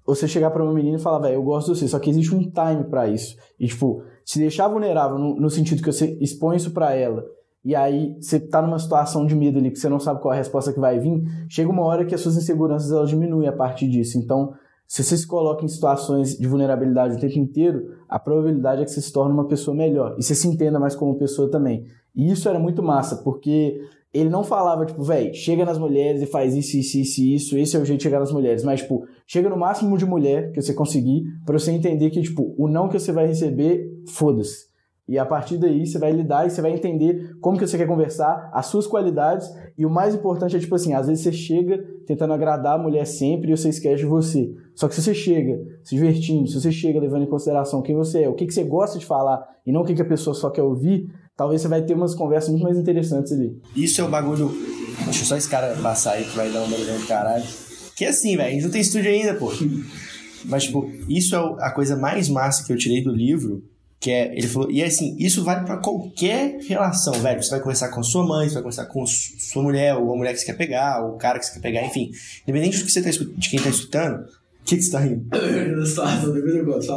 [0.05, 2.33] você chegar para uma menina e falar, velho, eu gosto de você, só que existe
[2.33, 3.35] um time para isso.
[3.59, 7.25] E, tipo, se deixar vulnerável no, no sentido que você expõe isso para ela,
[7.65, 10.37] e aí você tá numa situação de medo ali que você não sabe qual é
[10.37, 13.51] a resposta que vai vir, chega uma hora que as suas inseguranças elas diminuem a
[13.51, 14.17] partir disso.
[14.17, 14.53] Então,
[14.87, 18.91] se você se coloca em situações de vulnerabilidade o tempo inteiro, a probabilidade é que
[18.91, 21.85] você se torne uma pessoa melhor e você se entenda mais como pessoa também.
[22.15, 23.81] E isso era muito massa, porque
[24.13, 27.75] ele não falava, tipo, velho, chega nas mulheres e faz isso, isso, isso, isso, esse
[27.75, 28.63] é o jeito de chegar nas mulheres.
[28.63, 32.55] Mas, tipo, chega no máximo de mulher que você conseguir, pra você entender que, tipo,
[32.57, 34.66] o não que você vai receber, foda-se.
[35.07, 37.87] E a partir daí você vai lidar e você vai entender como que você quer
[37.87, 41.77] conversar, as suas qualidades, e o mais importante é, tipo assim, às vezes você chega
[42.05, 44.53] tentando agradar a mulher sempre e você esquece de você.
[44.75, 48.23] Só que se você chega se divertindo, se você chega levando em consideração quem você
[48.23, 50.33] é, o que, que você gosta de falar e não o que, que a pessoa
[50.33, 53.57] só quer ouvir, talvez você vai ter umas conversas muito mais interessantes ali.
[53.75, 54.51] Isso é o bagulho.
[55.05, 57.45] Deixa só esse cara passar aí que vai dar um barulhão de caralho.
[57.95, 59.51] Que é assim, velho, a gente não tem estúdio ainda, pô.
[60.45, 63.63] Mas, tipo, isso é a coisa mais massa que eu tirei do livro.
[63.99, 67.41] Que é, ele falou, e assim, isso vale para qualquer relação, velho.
[67.41, 70.33] Você vai conversar com sua mãe, você vai conversar com sua mulher, ou a mulher
[70.33, 72.11] que você quer pegar, ou o cara que você quer pegar, enfim.
[72.43, 75.25] Independente do que você tá, de quem tá escutando, o que, que você tá rindo?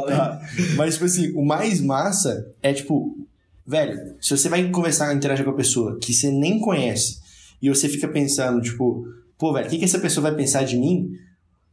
[0.05, 0.41] Tá.
[0.75, 3.17] Mas, tipo assim, o mais massa é, tipo,
[3.65, 7.19] velho, se você vai conversar, interagir com a pessoa que você nem conhece,
[7.61, 9.05] e você fica pensando, tipo,
[9.37, 11.11] pô, velho, o que, que essa pessoa vai pensar de mim?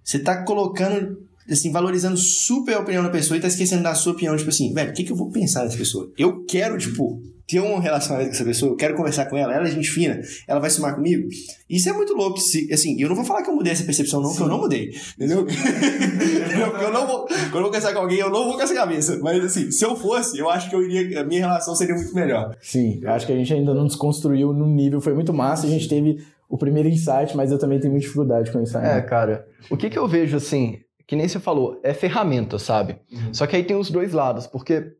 [0.05, 4.13] Você tá colocando assim, valorizando super a opinião da pessoa e tá esquecendo da sua
[4.13, 6.11] opinião, tipo assim, velho, o que, que eu vou pensar nessa pessoa?
[6.17, 9.67] Eu quero, tipo, ter um relacionamento com essa pessoa, eu quero conversar com ela, ela
[9.67, 11.27] é gente fina, ela vai somar comigo.
[11.69, 12.39] Isso é muito louco.
[12.39, 14.37] Se, assim, eu não vou falar que eu mudei essa percepção, não, Sim.
[14.37, 14.91] porque eu não mudei.
[15.17, 15.47] Entendeu?
[16.83, 17.27] eu não vou.
[17.27, 19.19] Quando eu vou conversar com alguém, eu não vou com essa cabeça.
[19.23, 21.23] Mas assim, se eu fosse, eu acho que eu iria.
[21.23, 22.55] A minha relação seria muito melhor.
[22.61, 25.71] Sim, eu acho que a gente ainda não desconstruiu no nível, foi muito massa, a
[25.71, 26.19] gente teve
[26.51, 28.91] o primeiro insight, mas eu também tenho muita dificuldade com isso ainda.
[28.91, 29.47] É, cara.
[29.71, 30.79] O que que eu vejo assim?
[31.09, 32.99] Que nem você falou, é ferramenta, sabe?
[33.11, 33.33] Uhum.
[33.33, 34.93] Só que aí tem os dois lados, porque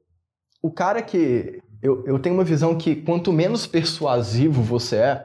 [0.63, 1.61] o cara que.
[1.81, 5.25] Eu, eu tenho uma visão que quanto menos persuasivo você é,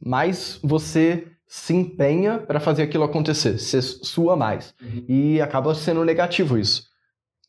[0.00, 4.72] mais você se empenha para fazer aquilo acontecer, você sua mais.
[4.80, 5.04] Uhum.
[5.08, 6.84] E acaba sendo negativo isso.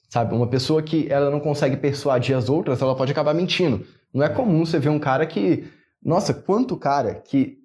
[0.09, 0.35] Sabe?
[0.35, 3.85] Uma pessoa que ela não consegue persuadir as outras, ela pode acabar mentindo.
[4.11, 5.65] Não é comum você ver um cara que.
[6.03, 7.59] Nossa, quanto cara que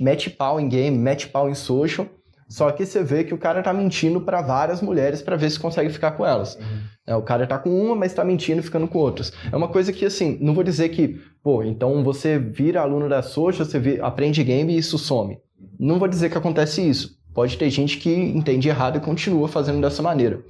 [0.00, 2.08] mete pau em game, mete pau em social
[2.54, 5.58] só que você vê que o cara tá mentindo para várias mulheres para ver se
[5.58, 6.54] consegue ficar com elas.
[6.54, 6.82] Uhum.
[7.04, 9.32] É, o cara tá com uma, mas tá mentindo e ficando com outras.
[9.50, 13.22] É uma coisa que, assim, não vou dizer que, pô, então você vira aluno da
[13.22, 15.36] social, você vira, aprende game e isso some.
[15.80, 17.18] Não vou dizer que acontece isso.
[17.34, 20.36] Pode ter gente que entende errado e continua fazendo dessa maneira.
[20.36, 20.42] Uhum.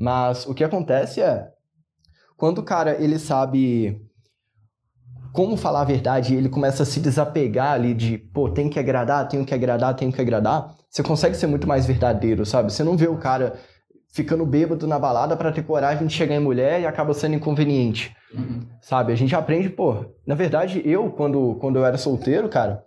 [0.00, 1.46] Mas o que acontece é,
[2.38, 4.00] quando o cara ele sabe
[5.32, 8.78] como falar a verdade e ele começa a se desapegar ali de, pô, tem que
[8.78, 12.72] agradar, tenho que agradar, tenho que agradar, você consegue ser muito mais verdadeiro, sabe?
[12.72, 13.54] Você não vê o cara
[14.12, 18.14] ficando bêbado na balada para ter coragem de chegar em mulher e acaba sendo inconveniente,
[18.34, 18.62] uhum.
[18.80, 19.12] sabe?
[19.12, 22.84] A gente aprende, pô, na verdade, eu, quando, quando eu era solteiro, cara,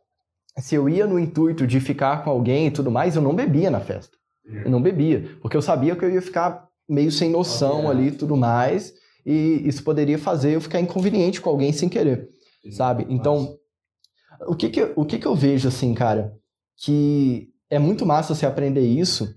[0.57, 3.71] se eu ia no intuito de ficar com alguém e tudo mais, eu não bebia
[3.71, 4.17] na festa.
[4.45, 8.11] Eu não bebia, porque eu sabia que eu ia ficar meio sem noção ali e
[8.11, 8.93] tudo mais,
[9.25, 12.29] e isso poderia fazer eu ficar inconveniente com alguém sem querer,
[12.71, 13.05] sabe?
[13.09, 13.57] Então,
[14.47, 16.33] o que que, o que que eu vejo, assim, cara,
[16.77, 19.33] que é muito massa você aprender isso,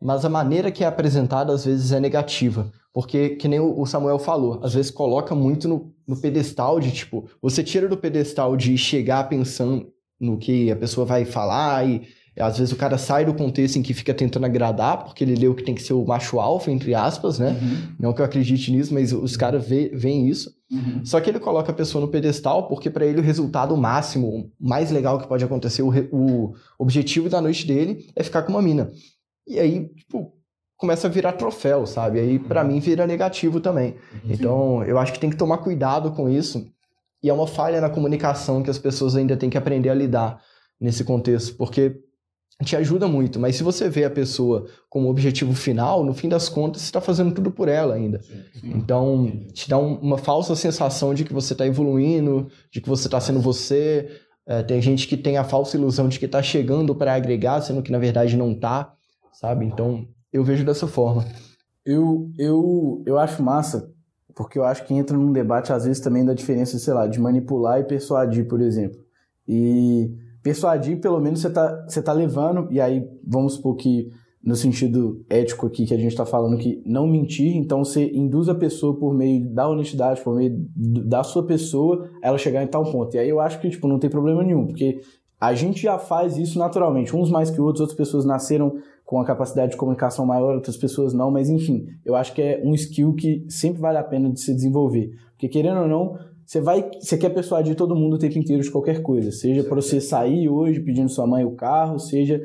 [0.00, 2.72] mas a maneira que é apresentada às vezes é negativa.
[2.92, 7.26] Porque, que nem o Samuel falou, às vezes coloca muito no, no pedestal de tipo,
[7.40, 12.06] você tira do pedestal de chegar pensando no que a pessoa vai falar e
[12.40, 15.54] às vezes o cara sai do contexto em que fica tentando agradar, porque ele leu
[15.54, 17.50] que tem que ser o macho alfa, entre aspas, né?
[17.50, 17.94] Uhum.
[18.00, 20.50] Não que eu acredite nisso, mas os caras veem isso.
[20.70, 21.04] Uhum.
[21.04, 24.50] Só que ele coloca a pessoa no pedestal porque para ele o resultado máximo, o
[24.58, 28.62] mais legal que pode acontecer, o, o objetivo da noite dele é ficar com uma
[28.62, 28.90] mina.
[29.46, 30.32] E aí, tipo,
[30.78, 32.18] começa a virar troféu, sabe?
[32.18, 32.68] Aí para uhum.
[32.68, 33.90] mim vira negativo também.
[34.24, 34.30] Uhum.
[34.30, 36.66] Então, eu acho que tem que tomar cuidado com isso.
[37.22, 40.40] E é uma falha na comunicação que as pessoas ainda têm que aprender a lidar
[40.80, 42.00] nesse contexto, porque
[42.62, 46.48] te ajuda muito, mas se você vê a pessoa como objetivo final, no fim das
[46.48, 48.20] contas, você está fazendo tudo por ela ainda.
[48.22, 48.72] Sim, sim.
[48.74, 53.06] Então, te dá um, uma falsa sensação de que você está evoluindo, de que você
[53.08, 54.08] está sendo você.
[54.46, 57.82] É, tem gente que tem a falsa ilusão de que está chegando para agregar, sendo
[57.82, 58.92] que na verdade não está,
[59.32, 59.64] sabe?
[59.64, 61.24] Então, eu vejo dessa forma.
[61.84, 63.90] Eu, eu, eu acho massa,
[64.34, 67.20] porque eu acho que entra num debate, às vezes, também da diferença, sei lá, de
[67.20, 69.00] manipular e persuadir, por exemplo.
[69.46, 70.10] E
[70.42, 74.08] persuadir, pelo menos você tá, você tá levando, e aí vamos supor que
[74.44, 78.48] no sentido ético aqui que a gente está falando que não mentir, então você induz
[78.48, 82.82] a pessoa por meio da honestidade, por meio da sua pessoa, ela chegar em tal
[82.90, 83.14] ponto.
[83.14, 85.00] E aí eu acho que tipo não tem problema nenhum, porque
[85.40, 88.74] a gente já faz isso naturalmente, uns mais que outros, outras pessoas nasceram
[89.04, 92.62] com a capacidade de comunicação maior, outras pessoas não, mas enfim, eu acho que é
[92.64, 95.10] um skill que sempre vale a pena de se desenvolver.
[95.32, 96.18] Porque querendo ou não,
[96.52, 99.76] você vai, você quer persuadir todo mundo o tempo inteiro de qualquer coisa, seja para
[99.76, 102.42] você sair hoje pedindo sua mãe o carro, seja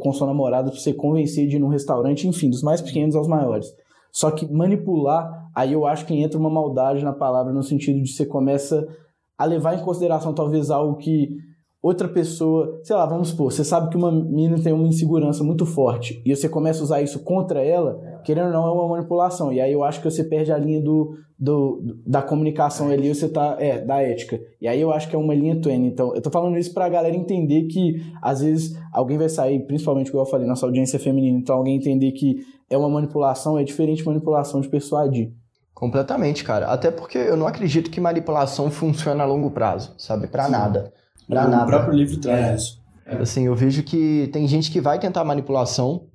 [0.00, 3.28] com sua namorada para você convencer de ir num restaurante, enfim, dos mais pequenos aos
[3.28, 3.66] maiores.
[4.10, 8.10] Só que manipular, aí eu acho que entra uma maldade na palavra no sentido de
[8.10, 8.88] você começa
[9.36, 11.36] a levar em consideração talvez algo que
[11.82, 15.66] outra pessoa, sei lá, vamos supor, você sabe que uma menina tem uma insegurança muito
[15.66, 19.52] forte e você começa a usar isso contra ela, querendo ou não, é uma manipulação.
[19.52, 23.28] E aí eu acho que você perde a linha do, do da comunicação ali, você
[23.28, 24.40] tá, é, da ética.
[24.60, 25.84] E aí eu acho que é uma linha twin.
[25.86, 30.12] Então, eu tô falando isso pra galera entender que às vezes alguém vai sair, principalmente
[30.12, 32.36] como eu falei, nossa audiência feminina, então alguém entender que
[32.70, 35.32] é uma manipulação, é diferente de manipulação de persuadir.
[35.74, 36.66] Completamente, cara.
[36.66, 40.28] Até porque eu não acredito que manipulação funcione a longo prazo, sabe?
[40.28, 40.52] Pra Sim.
[40.52, 40.92] nada.
[41.32, 41.66] Pra o nada.
[41.66, 42.54] Próprio livro traz é.
[42.54, 42.82] isso.
[43.20, 46.06] Assim, eu vejo que tem gente que vai tentar manipulação,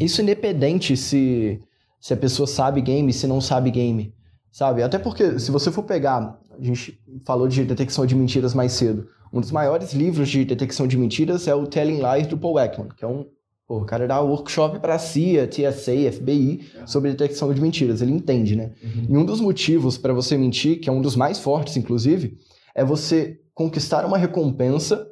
[0.00, 1.60] isso independente se,
[2.00, 4.14] se a pessoa sabe game, se não sabe game,
[4.50, 4.82] sabe?
[4.82, 9.08] Até porque, se você for pegar, a gente falou de detecção de mentiras mais cedo,
[9.32, 12.88] um dos maiores livros de detecção de mentiras é o Telling Lies do Paul Ekman,
[12.96, 13.26] que é um
[13.66, 18.02] Pô, o cara dá workshop para CIA, TSA, FBI sobre detecção de mentiras.
[18.02, 18.72] Ele entende, né?
[18.82, 19.06] Uhum.
[19.08, 22.36] E um dos motivos para você mentir, que é um dos mais fortes, inclusive,
[22.74, 25.08] é você conquistar uma recompensa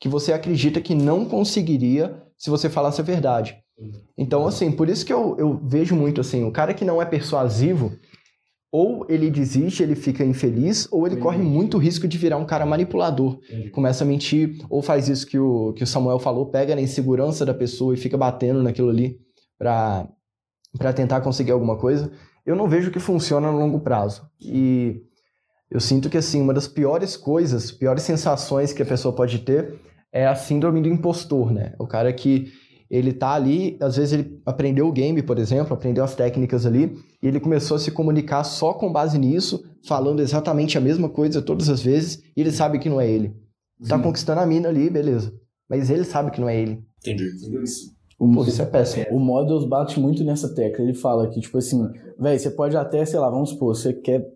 [0.00, 3.56] que você acredita que não conseguiria se você falasse a verdade.
[4.16, 7.04] Então, assim, por isso que eu, eu vejo muito assim, o cara que não é
[7.04, 7.92] persuasivo,
[8.72, 12.66] ou ele desiste, ele fica infeliz, ou ele corre muito risco de virar um cara
[12.66, 13.38] manipulador.
[13.44, 13.70] Entendi.
[13.70, 17.44] Começa a mentir, ou faz isso que o, que o Samuel falou, pega na insegurança
[17.46, 19.18] da pessoa e fica batendo naquilo ali
[19.58, 20.08] pra,
[20.78, 22.12] pra tentar conseguir alguma coisa.
[22.44, 24.28] Eu não vejo que funciona no longo prazo.
[24.40, 25.02] E
[25.70, 29.80] eu sinto que, assim, uma das piores coisas, piores sensações que a pessoa pode ter
[30.12, 31.74] é a síndrome do impostor, né?
[31.78, 32.46] O cara que
[32.88, 36.96] ele tá ali, às vezes ele aprendeu o game, por exemplo, aprendeu as técnicas ali,
[37.22, 41.42] e ele começou a se comunicar só com base nisso, falando exatamente a mesma coisa
[41.42, 43.34] todas as vezes, e ele sabe que não é ele.
[43.88, 45.34] Tá conquistando a mina ali, beleza.
[45.68, 46.82] Mas ele sabe que não é ele.
[47.00, 47.28] Entendi.
[47.36, 47.94] Entendeu isso?
[48.18, 49.04] O, Pô, isso é péssimo.
[49.10, 50.82] O Models bate muito nessa tecla.
[50.82, 51.86] Ele fala que, tipo assim,
[52.18, 54.26] velho, você pode até, sei lá, vamos supor, você quer.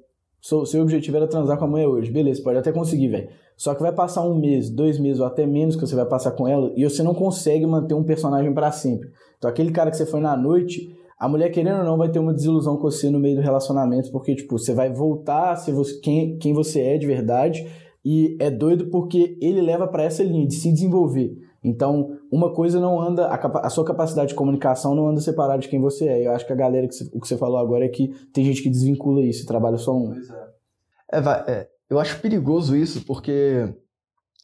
[0.40, 2.10] Seu, seu objetivo era transar com a mulher hoje.
[2.10, 3.28] Beleza, pode até conseguir, velho.
[3.56, 6.30] Só que vai passar um mês, dois meses ou até menos que você vai passar
[6.30, 9.10] com ela e você não consegue manter um personagem para sempre.
[9.36, 12.18] Então aquele cara que você foi na noite, a mulher querendo ou não vai ter
[12.18, 15.72] uma desilusão com você no meio do relacionamento, porque tipo, você vai voltar a ser
[15.72, 17.66] você, quem, quem você é de verdade
[18.02, 21.36] e é doido porque ele leva para essa linha de se desenvolver.
[21.62, 25.68] Então, uma coisa não anda, a, a, sua capacidade de comunicação não anda separada de
[25.68, 26.26] quem você é.
[26.26, 28.44] Eu acho que a galera, que você, o que você falou agora é que tem
[28.44, 30.12] gente que desvincula isso, trabalha só um.
[30.12, 30.48] Pois é.
[31.12, 33.68] É, vai, é, eu acho perigoso isso, porque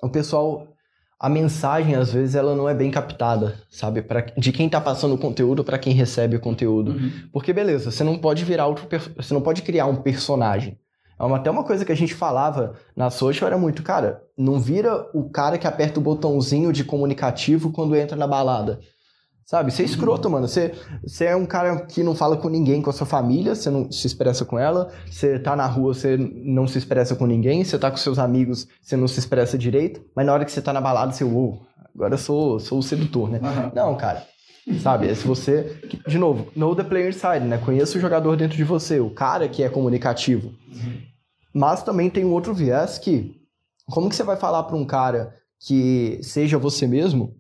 [0.03, 0.67] o pessoal,
[1.19, 4.03] a mensagem às vezes ela não é bem captada, sabe?
[4.03, 6.91] Pra, de quem tá passando o conteúdo para quem recebe o conteúdo.
[6.91, 7.11] Uhum.
[7.33, 8.87] Porque beleza, você não pode virar outro,
[9.17, 10.79] você não pode criar um personagem.
[11.19, 14.61] É uma, até uma coisa que a gente falava na social era muito, cara, não
[14.61, 18.79] vira o cara que aperta o botãozinho de comunicativo quando entra na balada.
[19.47, 19.71] Sabe?
[19.71, 20.49] Você é escroto, mano.
[20.49, 23.71] Você, você é um cara que não fala com ninguém, com a sua família, você
[23.71, 24.91] não se expressa com ela.
[25.09, 27.63] Você tá na rua, você não se expressa com ninguém.
[27.63, 30.05] Você tá com seus amigos, você não se expressa direito.
[30.17, 31.65] Mas na hora que você tá na balada, você, uou,
[31.95, 33.39] agora eu sou, sou o sedutor, né?
[33.41, 33.71] Uhum.
[33.73, 34.27] Não, cara.
[34.81, 35.09] Sabe?
[35.09, 35.81] É se você.
[36.07, 37.59] De novo, know the player side, né?
[37.59, 40.53] Conheça o jogador dentro de você, o cara que é comunicativo.
[41.55, 43.37] Mas também tem um outro viés que.
[43.87, 47.37] Como que você vai falar para um cara que seja você mesmo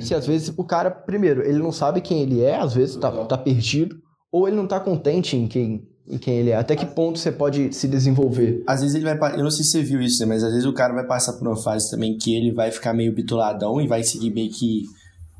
[0.00, 3.10] se às vezes o cara, primeiro, ele não sabe quem ele é, às vezes tá,
[3.24, 3.96] tá perdido,
[4.30, 6.56] ou ele não tá contente em quem, em quem ele é.
[6.56, 8.62] Até que ponto você pode se desenvolver?
[8.66, 9.34] Às vezes ele vai.
[9.34, 10.26] Eu não sei se você viu isso, né?
[10.26, 12.92] Mas às vezes o cara vai passar por uma fase também que ele vai ficar
[12.92, 14.82] meio bitoladão e vai seguir meio que.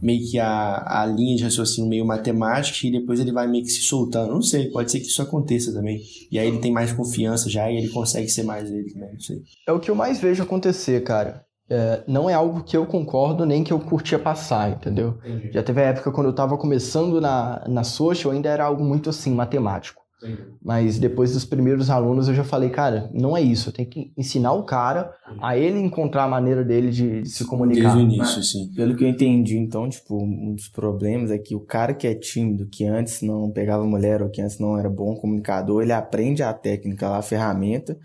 [0.01, 3.71] Meio que a, a linha de raciocínio meio matemática e depois ele vai meio que
[3.71, 4.33] se soltando.
[4.33, 6.01] Não sei, pode ser que isso aconteça também.
[6.31, 9.21] E aí ele tem mais confiança já e ele consegue ser mais ele também, não
[9.21, 9.43] sei.
[9.67, 13.45] É o que eu mais vejo acontecer, cara é, não é algo que eu concordo
[13.45, 15.19] nem que eu curtia passar, entendeu?
[15.25, 15.53] Entendi.
[15.53, 19.11] Já teve a época quando eu estava começando na, na social, ainda era algo muito
[19.11, 19.98] assim, matemático.
[20.63, 23.69] Mas depois dos primeiros alunos eu já falei, cara, não é isso.
[23.69, 25.11] Eu tenho que ensinar o cara
[25.41, 27.95] a ele encontrar a maneira dele de, de se comunicar.
[27.95, 28.73] Desde o início, sim.
[28.75, 32.15] Pelo que eu entendi, então, tipo, um dos problemas é que o cara que é
[32.15, 36.43] tímido, que antes não pegava mulher ou que antes não era bom comunicador, ele aprende
[36.43, 37.97] a técnica, a ferramenta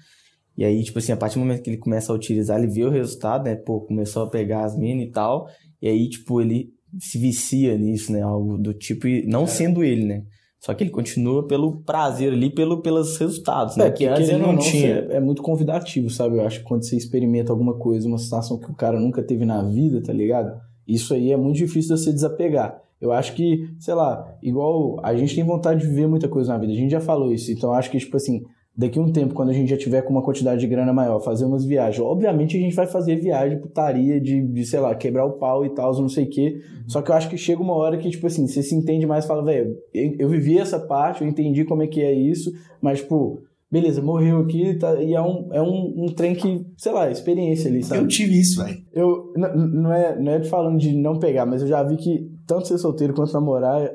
[0.58, 2.84] e aí, tipo assim, a partir do momento que ele começa a utilizar, ele vê
[2.84, 3.56] o resultado, né?
[3.56, 5.48] Pô, começou a pegar as minas e tal.
[5.82, 8.22] E aí, tipo, ele se vicia nisso, né?
[8.22, 10.24] Algo do tipo, não sendo ele, né?
[10.64, 13.88] Só que ele continua pelo prazer ali, pelo, pelos resultados, né?
[13.88, 15.08] É, que antes ele não, não tinha.
[15.10, 16.38] É muito convidativo, sabe?
[16.38, 19.44] Eu acho que quando você experimenta alguma coisa, uma situação que o cara nunca teve
[19.44, 20.58] na vida, tá ligado?
[20.88, 22.82] Isso aí é muito difícil de você desapegar.
[23.02, 26.58] Eu acho que, sei lá, igual a gente tem vontade de viver muita coisa na
[26.58, 26.72] vida.
[26.72, 27.52] A gente já falou isso.
[27.52, 28.44] Então, eu acho que, tipo assim,
[28.76, 31.20] daqui a um tempo, quando a gente já tiver com uma quantidade de grana maior,
[31.20, 32.04] fazer umas viagens.
[32.04, 35.70] Obviamente a gente vai fazer viagem, putaria, de, de sei lá, quebrar o pau e
[35.70, 36.56] tal, não sei o quê.
[36.56, 36.90] Uhum.
[36.90, 39.26] Só que eu acho que chega uma hora que, tipo assim, você se entende mais
[39.26, 42.52] e fala, velho, eu, eu, vivi essa parte, eu entendi como é que é isso,
[42.82, 46.92] mas, tipo, beleza, morreu aqui tá, e é um, é um, um trem que, sei
[46.92, 48.02] lá, experiência ali, sabe?
[48.02, 48.78] Eu tive isso, velho.
[48.92, 52.28] Eu, não, é, não é de falando de não pegar, mas eu já vi que
[52.48, 53.88] tanto ser solteiro quanto namorar,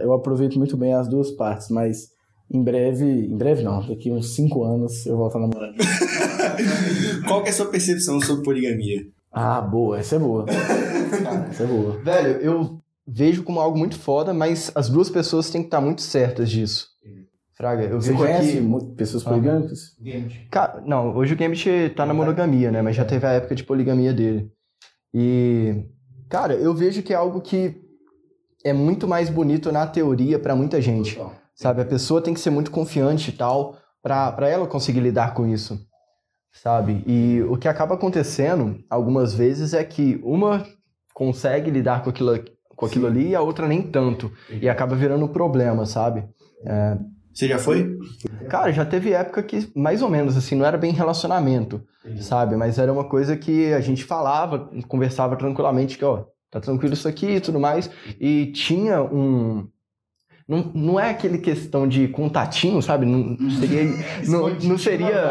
[0.00, 2.13] eu aproveito muito bem as duas partes, mas
[2.56, 5.72] em breve, em breve não, daqui uns 5 anos eu volto a namorar.
[7.26, 9.06] Qual que é a sua percepção sobre poligamia?
[9.32, 10.46] Ah, boa, essa é boa.
[11.50, 11.98] essa é boa.
[12.02, 16.02] Velho, eu vejo como algo muito foda, mas as duas pessoas têm que estar muito
[16.02, 16.88] certas disso.
[17.56, 18.62] Fraga, eu Você vejo conhece
[18.96, 19.96] pessoas poligâmicas?
[20.50, 22.82] Ca- Não, hoje o Gambit tá na monogamia, né?
[22.82, 24.50] Mas já teve a época de poligamia dele.
[25.12, 25.84] E,
[26.28, 27.76] cara, eu vejo que é algo que
[28.64, 31.16] é muito mais bonito na teoria pra muita gente.
[31.54, 31.82] Sabe?
[31.82, 35.46] A pessoa tem que ser muito confiante e tal pra, pra ela conseguir lidar com
[35.46, 35.78] isso.
[36.52, 37.02] Sabe?
[37.06, 40.64] E o que acaba acontecendo algumas vezes é que uma
[41.12, 42.44] consegue lidar com aquilo,
[42.76, 44.30] com aquilo ali e a outra nem tanto.
[44.60, 46.24] E acaba virando um problema, sabe?
[47.32, 47.98] Você já foi?
[48.48, 51.82] Cara, já teve época que, mais ou menos, assim, não era bem relacionamento,
[52.20, 52.54] sabe?
[52.56, 57.08] Mas era uma coisa que a gente falava, conversava tranquilamente, que, ó, tá tranquilo isso
[57.08, 57.90] aqui e tudo mais.
[58.20, 59.68] E tinha um.
[60.46, 63.06] Não, não é aquele questão de contatinho, sabe?
[63.06, 63.84] Não seria.
[64.28, 65.30] não, não seria.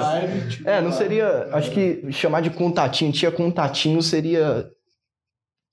[0.65, 1.49] É, não seria.
[1.51, 4.69] Acho que chamar de contatinho, tinha contatinho seria.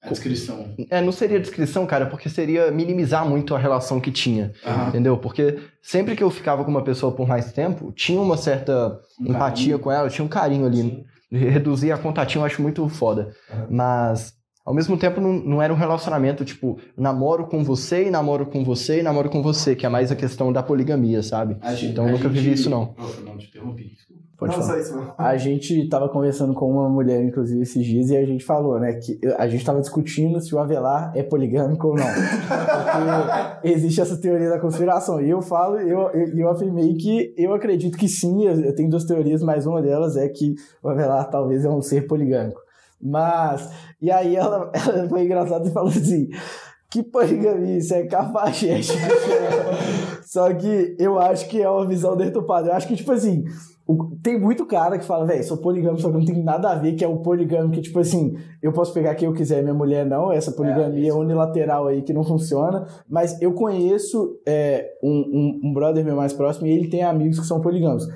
[0.03, 0.75] A descrição.
[0.91, 4.53] É, não seria descrição, cara, porque seria minimizar muito a relação que tinha.
[4.89, 5.17] Entendeu?
[5.19, 9.79] Porque sempre que eu ficava com uma pessoa por mais tempo, tinha uma certa empatia
[9.79, 11.05] com ela, tinha um carinho ali.
[11.31, 13.31] Reduzir a contatinho eu acho muito foda.
[13.71, 14.33] Mas,
[14.71, 18.63] ao mesmo tempo, não, não era um relacionamento, tipo, namoro com você e namoro com
[18.63, 21.57] você e namoro com você, que é mais a questão da poligamia, sabe?
[21.83, 22.95] Então eu nunca vivi isso, não.
[23.25, 23.91] não te interrompi.
[24.39, 24.75] Pode não, falar.
[24.75, 25.13] só isso.
[25.19, 28.93] A gente tava conversando com uma mulher, inclusive, esses dias, e a gente falou, né,
[28.93, 32.07] que a gente tava discutindo se o Avelar é poligâmico ou não.
[32.07, 35.21] Porque existe essa teoria da conspiração.
[35.21, 38.89] E eu falo, eu, eu, eu afirmei que eu acredito que sim, eu eu tenho
[38.89, 42.61] duas teorias, mas uma delas é que o Avelar talvez é um ser poligâmico.
[43.03, 43.71] Mas,
[44.01, 46.29] e aí ela, ela foi engraçada e falou assim.
[46.91, 48.99] Que poligamia, isso é cafajeste.
[50.27, 52.69] Só que eu acho que é uma visão deturpada.
[52.69, 53.45] Eu acho que, tipo assim,
[54.23, 56.95] tem muito cara que fala, velho, sou poligâmico, só que não tem nada a ver
[56.95, 60.05] que é o poligâmico, que, tipo assim, eu posso pegar quem eu quiser, minha mulher
[60.05, 62.87] não, essa poligamia unilateral aí que não funciona.
[63.09, 67.39] Mas eu conheço é, um, um, um brother meu mais próximo e ele tem amigos
[67.39, 68.07] que são poligâmicos.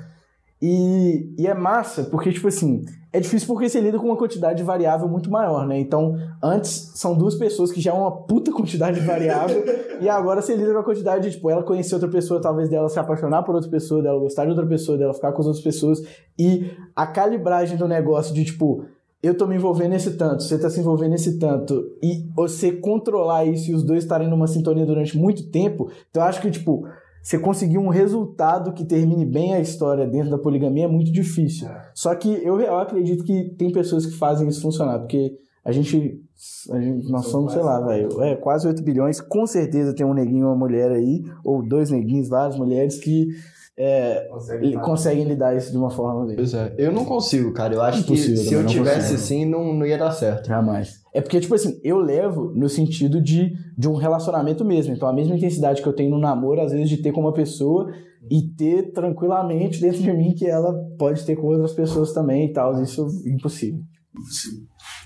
[0.61, 2.83] E, e é massa, porque, tipo assim,
[3.15, 5.79] é difícil porque você lida com uma quantidade de variável muito maior, né?
[5.79, 9.63] Então, antes são duas pessoas que já é uma puta quantidade de variável,
[10.01, 12.89] e agora você lida com a quantidade de, tipo, ela conhecer outra pessoa, talvez dela
[12.89, 15.63] se apaixonar por outra pessoa, dela gostar de outra pessoa, dela ficar com as outras
[15.63, 16.01] pessoas,
[16.37, 18.83] e a calibragem do negócio de, tipo,
[19.23, 23.45] eu tô me envolvendo nesse tanto, você tá se envolvendo nesse tanto, e você controlar
[23.45, 26.85] isso e os dois estarem numa sintonia durante muito tempo, então eu acho que, tipo,
[27.25, 31.67] você conseguir um resultado que termine bem a história dentro da poligamia é muito difícil.
[31.95, 36.21] Só que eu, eu acredito que tem pessoas que fazem isso funcionar, porque a gente,
[36.69, 40.13] a gente nós somos, sei lá, velho, é, quase 8 bilhões, com certeza tem um
[40.13, 43.29] neguinho, uma mulher aí, ou dois neguinhos, várias mulheres que
[43.77, 44.27] é,
[44.61, 46.33] li- conseguem lidar isso de uma forma.
[46.35, 47.73] Pois é, eu não consigo, cara.
[47.73, 49.15] Eu acho Impossível que se eu não tivesse consigo.
[49.15, 50.47] assim, não, não ia dar certo.
[50.47, 51.01] Jamais.
[51.13, 54.93] É porque, tipo assim, eu levo no sentido de, de um relacionamento mesmo.
[54.93, 57.33] Então, a mesma intensidade que eu tenho no namoro, às vezes, de ter com uma
[57.33, 57.91] pessoa
[58.29, 62.53] e ter tranquilamente dentro de mim que ela pode ter com outras pessoas também e
[62.53, 62.81] tal.
[62.81, 63.79] Isso é impossível.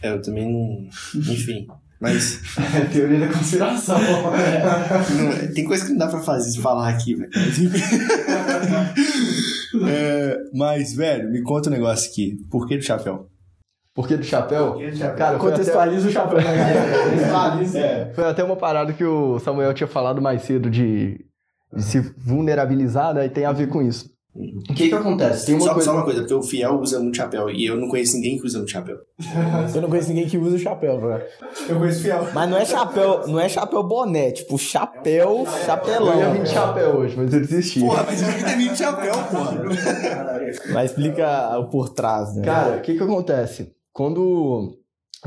[0.04, 0.88] É, eu também não.
[1.16, 1.68] Enfim.
[2.00, 2.40] Mas.
[2.76, 3.98] É teoria da conspiração.
[4.00, 7.30] não- tem coisa que não dá pra fazer, falar aqui, velho.
[9.88, 12.38] É, mas, velho, me conta um negócio aqui.
[12.50, 13.28] Por que do chapéu?
[13.94, 14.78] Por que do chapéu?
[15.16, 16.40] Cara, até, Contextualiza o chapéu.
[16.40, 18.12] É.
[18.14, 21.24] foi até uma parada que o Samuel tinha falado mais cedo de,
[21.74, 23.26] de se vulnerabilizar, né?
[23.26, 24.10] E tem a ver com isso.
[24.36, 25.48] O que que acontece?
[25.48, 25.86] Tem uma Só, coisa...
[25.86, 28.46] só uma coisa, porque o Fiel usa muito chapéu e eu não conheço ninguém que
[28.46, 28.98] usa muito chapéu.
[29.74, 31.24] Eu não conheço ninguém que usa o chapéu, velho.
[31.68, 32.28] Eu conheço Fiel.
[32.34, 36.14] Mas não é chapéu, não é chapéu boné, tipo chapéu, chapelão.
[36.14, 37.80] Eu ia vir de chapéu hoje, mas eu desisti.
[37.80, 39.64] Porra, mas eu ter vindo de chapéu, porra.
[40.74, 42.44] Mas explica o por trás, né?
[42.44, 43.72] Cara, o que que acontece?
[43.92, 44.78] Quando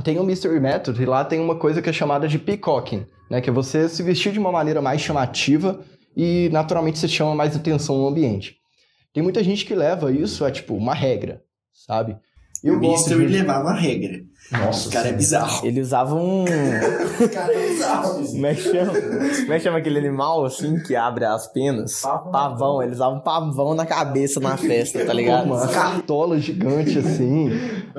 [0.04, 3.40] tem o Mystery Method, e lá tem uma coisa que é chamada de peacocking, né?
[3.40, 5.80] Que é você se vestir de uma maneira mais chamativa
[6.16, 8.61] e naturalmente você chama mais atenção no ambiente.
[9.12, 12.18] Tem muita gente que leva isso a, tipo, uma regra, sabe?
[12.62, 13.32] Eu o gosto Mister de...
[13.32, 14.20] levava a regra.
[14.52, 15.66] Nossa, O cara é bizarro.
[15.66, 16.44] Ele usava um.
[16.44, 18.26] O cara é bizarro.
[18.26, 18.92] Como é que chama?
[18.92, 22.02] Como é que chama aquele animal assim que abre as penas?
[22.02, 22.82] Pavão.
[22.82, 25.46] Ele usava um pavão na cabeça na festa, tá ligado?
[25.46, 27.50] uma cartola gigante assim,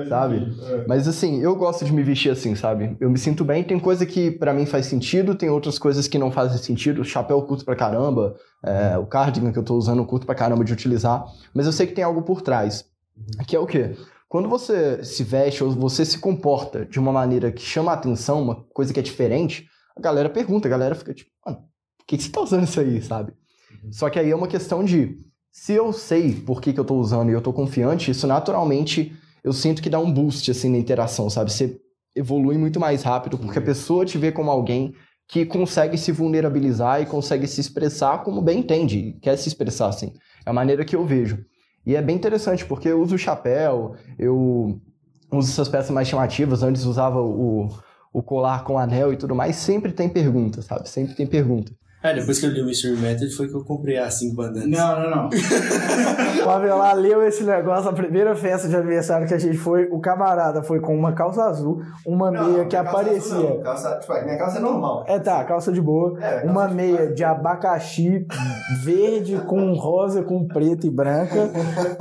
[0.08, 0.46] sabe?
[0.86, 2.96] Mas assim, eu gosto de me vestir assim, sabe?
[3.00, 3.64] Eu me sinto bem.
[3.64, 7.00] Tem coisa que pra mim faz sentido, tem outras coisas que não fazem sentido.
[7.02, 10.24] O chapéu eu curto pra caramba, é, o cardigan que eu tô usando eu curto
[10.24, 11.24] pra caramba de utilizar.
[11.52, 12.84] Mas eu sei que tem algo por trás.
[13.46, 13.96] Que é o quê?
[14.34, 18.42] Quando você se veste ou você se comporta de uma maneira que chama a atenção,
[18.42, 21.58] uma coisa que é diferente, a galera pergunta, a galera fica tipo, mano,
[21.96, 23.32] por que, que você tá usando isso aí, sabe?
[23.92, 25.18] Só que aí é uma questão de,
[25.52, 29.16] se eu sei por que, que eu tô usando e eu tô confiante, isso naturalmente
[29.44, 31.52] eu sinto que dá um boost assim na interação, sabe?
[31.52, 31.78] Você
[32.12, 34.96] evolui muito mais rápido porque a pessoa te vê como alguém
[35.28, 40.12] que consegue se vulnerabilizar e consegue se expressar como bem entende, quer se expressar assim.
[40.44, 41.38] É a maneira que eu vejo.
[41.86, 44.80] E é bem interessante, porque eu uso o chapéu, eu
[45.30, 47.68] uso essas peças mais chamativas, antes usava o,
[48.12, 50.88] o colar com anel e tudo mais, sempre tem pergunta, sabe?
[50.88, 51.72] Sempre tem pergunta.
[52.04, 54.68] É, depois que eu li o Mystery Method foi que eu comprei as cinco bandanas.
[54.68, 55.28] Não, não, não.
[56.46, 59.98] o Avelar leu esse negócio, a primeira festa de aniversário que a gente foi, o
[60.00, 63.58] camarada foi com uma calça azul, uma meia que aparecia.
[63.62, 65.04] Calça, tipo, minha calça é normal.
[65.08, 66.18] É, tá, calça de boa.
[66.20, 68.26] É, calça uma de meia de abacaxi
[68.82, 71.48] verde com rosa, com preto e branca.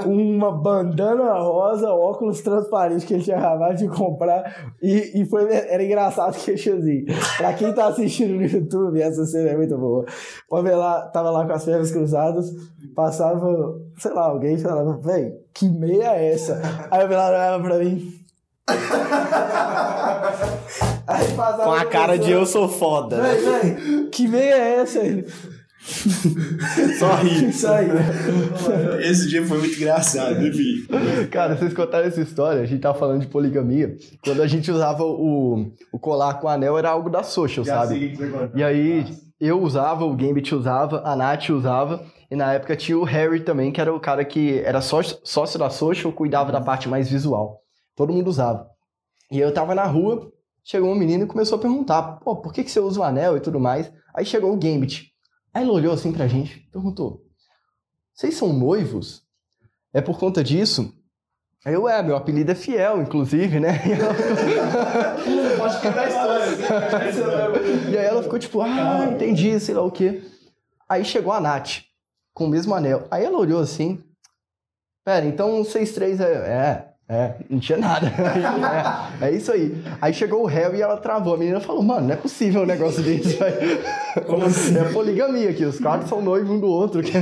[0.06, 4.74] uma bandana rosa, óculos transparentes que ele tinha acabado de comprar.
[4.82, 7.06] E, e foi, era engraçado que tinha assim.
[7.38, 9.93] Pra quem tá assistindo no YouTube, essa cena é muito boa.
[10.50, 12.50] O Avelar tava lá com as pernas cruzadas,
[12.96, 16.62] passava, sei lá, alguém falava, véi, que meia é essa?
[16.90, 18.12] Aí o Avelar olhava pra mim.
[21.06, 23.22] Aí passava Com a cara de eu sou foda.
[23.22, 25.00] Véi, véi, que meia é essa?
[25.00, 25.26] Ele,
[26.98, 27.50] Só ri.
[27.50, 27.88] isso aí.
[29.02, 30.88] Esse dia foi muito engraçado, enfim.
[31.30, 33.96] Cara, vocês contaram essa história, a gente tava falando de poligamia.
[34.24, 38.18] Quando a gente usava o, o colar com anel, era algo da social, sabe?
[38.56, 39.06] E aí,
[39.48, 43.72] eu usava, o Gambit usava, a Nath usava, e na época tinha o Harry também,
[43.72, 47.62] que era o cara que era sócio, sócio da social, cuidava da parte mais visual.
[47.96, 48.70] Todo mundo usava.
[49.32, 50.32] E eu tava na rua,
[50.64, 53.38] chegou um menino e começou a perguntar, pô, por que, que você usa o anel
[53.38, 53.92] e tudo mais?
[54.16, 55.12] Aí chegou o Gambit.
[55.54, 57.22] Aí ele olhou assim pra gente, perguntou,
[58.14, 59.24] vocês são noivos?
[59.92, 60.94] É por conta disso?
[61.66, 63.82] Aí eu, é, meu apelido é Fiel, inclusive, né?
[63.88, 64.14] E ela-
[65.58, 67.90] Pode contar a história.
[67.90, 70.22] e aí ela ficou tipo, ah, entendi, sei lá o quê.
[70.90, 71.84] Aí chegou a Nath,
[72.34, 73.08] com o mesmo anel.
[73.10, 74.04] Aí ela olhou assim,
[75.06, 76.26] pera, então vocês três é...
[76.34, 78.12] É, é, não tinha nada.
[79.22, 79.78] é, é isso aí.
[80.02, 81.36] Aí chegou o réu e ela travou.
[81.36, 83.38] A menina falou, mano, não é possível um negócio desse.
[84.26, 84.78] Como assim?
[84.78, 87.04] É poligamia aqui, os quatro são noivos um do outro.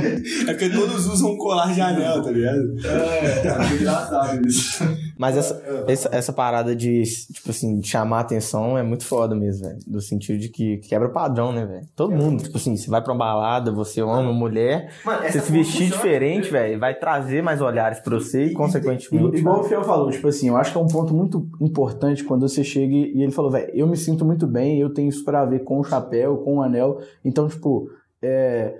[0.42, 2.74] É porque todos usam um colar de anel, tá ligado?
[2.84, 4.84] É, que engraçado isso.
[5.16, 7.02] Mas essa, essa, essa parada de,
[7.32, 9.78] tipo assim, de chamar atenção é muito foda mesmo, velho.
[9.86, 11.86] Do sentido de que quebra o padrão, né, velho?
[11.94, 15.40] Todo mundo, tipo assim, você vai pra uma balada, você ama uma mulher, Mano, você
[15.40, 19.38] se vestir diferente, velho, vai trazer mais olhares pra você e, consequentemente.
[19.38, 22.48] Igual o Fiel falou, tipo assim, eu acho que é um ponto muito importante quando
[22.48, 25.24] você chega e e ele falou, velho, eu me sinto muito bem, eu tenho isso
[25.24, 27.00] pra ver com o chapéu, com o anel.
[27.24, 27.88] Então, tipo,
[28.20, 28.74] é.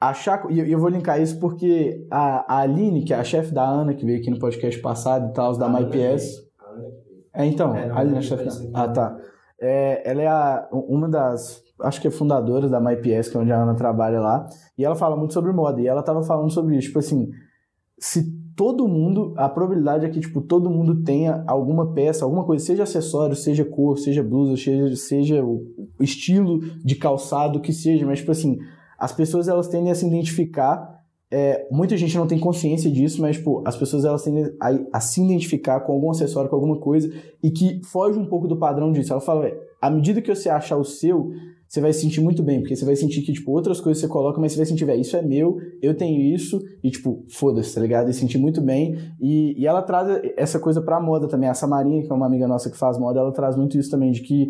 [0.00, 0.46] Achar.
[0.50, 3.94] E eu- vou linkar isso porque a, a Aline, que é a chefe da Ana,
[3.94, 6.46] que veio aqui no podcast passado e tal, da MyPS.
[7.34, 8.52] É, então, É, não, a Aline é a chefe da.
[8.82, 9.18] Ah, tá.
[9.60, 11.62] É, ela é a, uma das.
[11.80, 14.46] Acho que é fundadora da MyPS, que é onde a Ana trabalha lá.
[14.76, 15.80] E ela fala muito sobre moda.
[15.80, 16.88] E ela tava falando sobre isso.
[16.88, 17.28] Tipo assim,
[17.98, 22.64] se todo mundo, a probabilidade é que, tipo, todo mundo tenha alguma peça, alguma coisa,
[22.64, 25.62] seja acessório, seja cor, seja blusa, seja, seja o
[26.00, 28.58] estilo de calçado, que seja, mas, tipo assim,
[28.98, 30.98] as pessoas, elas tendem a se identificar,
[31.30, 35.00] é, muita gente não tem consciência disso, mas, tipo, as pessoas, elas tendem a, a
[35.00, 38.90] se identificar com algum acessório, com alguma coisa, e que foge um pouco do padrão
[38.90, 39.12] disso.
[39.12, 41.30] Ela fala, "Véi, à medida que você achar o seu,
[41.68, 44.08] você vai se sentir muito bem, porque você vai sentir que, tipo, outras coisas você
[44.08, 47.74] coloca, mas você vai sentir, velho, isso é meu, eu tenho isso, e, tipo, foda-se,
[47.74, 48.08] tá ligado?
[48.08, 48.96] E sentir muito bem.
[49.20, 51.48] E, e ela traz essa coisa pra moda também.
[51.48, 54.12] A Samarinha, que é uma amiga nossa que faz moda, ela traz muito isso também,
[54.12, 54.46] de que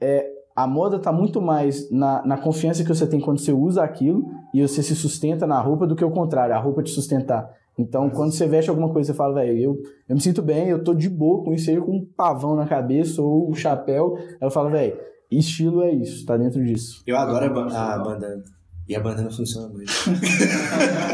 [0.00, 0.24] é,
[0.56, 4.24] a moda tá muito mais na, na confiança que você tem quando você usa aquilo
[4.52, 7.48] e você se sustenta na roupa do que o contrário, a roupa te sustentar.
[7.78, 9.78] Então, quando você veste alguma coisa, você fala, velho, eu,
[10.08, 12.66] eu me sinto bem, eu tô de boa com isso, seja com um pavão na
[12.66, 14.18] cabeça ou o chapéu.
[14.40, 14.98] Ela fala, velho,
[15.30, 17.02] estilo é isso, tá dentro disso.
[17.06, 18.42] Eu adoro a, ba- a bandana.
[18.86, 19.90] E a bandana funciona muito.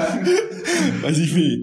[1.03, 1.63] Mas enfim.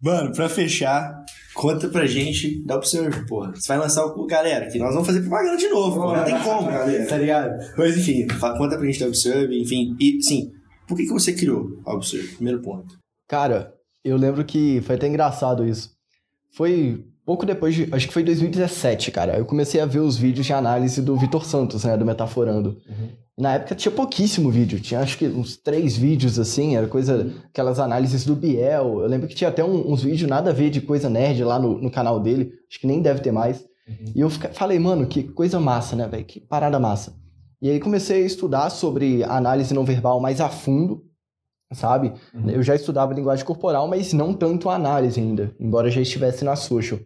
[0.00, 1.23] Mano, pra fechar,
[1.54, 3.52] conta pra gente da Observe, porra.
[3.54, 4.26] Você vai lançar o.
[4.26, 6.16] Galera, que nós vamos fazer propaganda de novo, pô.
[6.16, 6.68] Não tem como,
[7.08, 7.52] tá ligado?
[7.76, 8.26] Mas enfim,
[8.58, 9.96] conta pra gente da Observe, enfim.
[10.00, 10.52] E sim,
[10.86, 12.34] por que, que você criou a Observe?
[12.34, 12.98] Primeiro ponto.
[13.28, 13.72] Cara,
[14.04, 15.90] eu lembro que foi até engraçado isso.
[16.52, 17.88] foi pouco depois de.
[17.92, 19.38] Acho que foi 2017, cara.
[19.38, 21.96] Eu comecei a ver os vídeos de análise do Vitor Santos, né?
[21.96, 22.76] Do Metaforando.
[22.88, 23.08] Uhum.
[23.36, 27.80] Na época tinha pouquíssimo vídeo, tinha acho que uns três vídeos assim, era coisa, aquelas
[27.80, 29.00] análises do Biel.
[29.00, 31.58] Eu lembro que tinha até um, uns vídeos nada a ver de coisa nerd lá
[31.58, 33.64] no, no canal dele, acho que nem deve ter mais.
[33.88, 34.12] Uhum.
[34.14, 36.24] E eu falei, mano, que coisa massa, né, velho?
[36.24, 37.14] Que parada massa.
[37.60, 41.02] E aí comecei a estudar sobre análise não verbal mais a fundo,
[41.72, 42.12] sabe?
[42.32, 42.50] Uhum.
[42.50, 46.54] Eu já estudava linguagem corporal, mas não tanto a análise ainda, embora já estivesse na
[46.54, 47.00] social.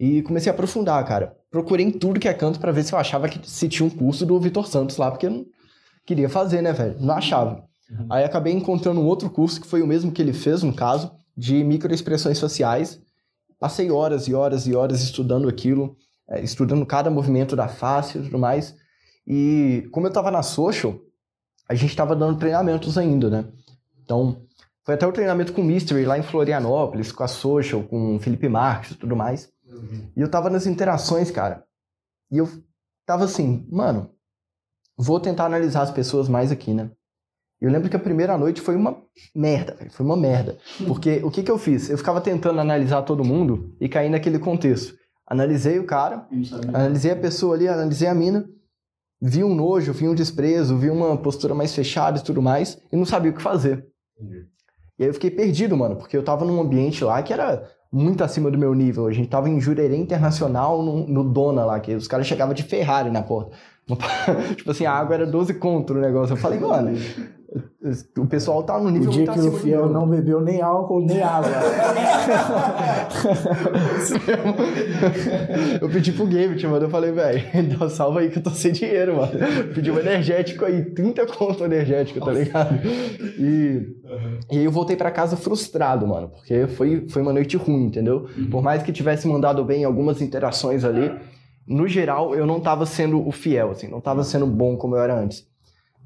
[0.00, 1.36] E comecei a aprofundar, cara.
[1.48, 3.90] Procurei em tudo que é canto para ver se eu achava que se tinha um
[3.90, 5.46] curso do Vitor Santos lá, porque eu
[6.06, 6.96] queria fazer, né, velho?
[7.00, 7.64] Não achava.
[7.90, 8.06] Uhum.
[8.10, 11.12] Aí acabei encontrando um outro curso que foi o mesmo que ele fez, no caso,
[11.36, 13.00] de microexpressões sociais.
[13.58, 15.96] Passei horas e horas e horas estudando aquilo,
[16.28, 18.74] é, estudando cada movimento da face e tudo mais.
[19.26, 20.98] E como eu tava na social,
[21.68, 23.44] a gente tava dando treinamentos ainda, né?
[24.02, 24.42] Então,
[24.84, 28.20] foi até o treinamento com o Mystery lá em Florianópolis, com a social, com o
[28.20, 29.48] Felipe Marques e tudo mais.
[29.66, 30.10] Uhum.
[30.16, 31.64] E eu tava nas interações, cara.
[32.30, 32.48] E eu
[33.06, 34.10] tava assim, mano,
[35.02, 36.90] Vou tentar analisar as pessoas mais aqui, né?
[37.58, 38.98] Eu lembro que a primeira noite foi uma
[39.34, 40.58] merda, foi uma merda.
[40.86, 41.88] Porque o que, que eu fiz?
[41.88, 44.94] Eu ficava tentando analisar todo mundo e caí naquele contexto.
[45.26, 46.28] Analisei o cara,
[46.68, 48.44] analisei a pessoa ali, analisei a mina,
[49.22, 52.96] vi um nojo, vi um desprezo, vi uma postura mais fechada e tudo mais, e
[52.96, 53.86] não sabia o que fazer.
[54.98, 58.22] E aí eu fiquei perdido, mano, porque eu tava num ambiente lá que era muito
[58.22, 59.06] acima do meu nível.
[59.06, 62.62] A gente tava em Jurerê Internacional, no, no Dona lá, que os caras chegavam de
[62.62, 63.56] Ferrari na porta.
[64.56, 66.32] tipo assim, a água era 12 conto no negócio.
[66.32, 66.96] Eu falei, mano,
[68.16, 71.20] o pessoal tá no nível O dia que o Fiel não bebeu nem álcool, nem
[71.20, 71.50] água.
[75.80, 76.84] eu pedi pro game, mano.
[76.84, 77.42] Eu falei, velho,
[77.90, 79.32] salva aí que eu tô sem dinheiro, mano.
[79.74, 82.78] Pedi um energético aí, 30 conto energético, tá ligado?
[83.38, 83.96] E,
[84.52, 88.28] e aí eu voltei para casa frustrado, mano, porque foi, foi uma noite ruim, entendeu?
[88.50, 91.10] Por mais que tivesse mandado bem algumas interações ali,
[91.66, 95.02] no geral, eu não estava sendo o fiel, assim, não estava sendo bom como eu
[95.02, 95.46] era antes.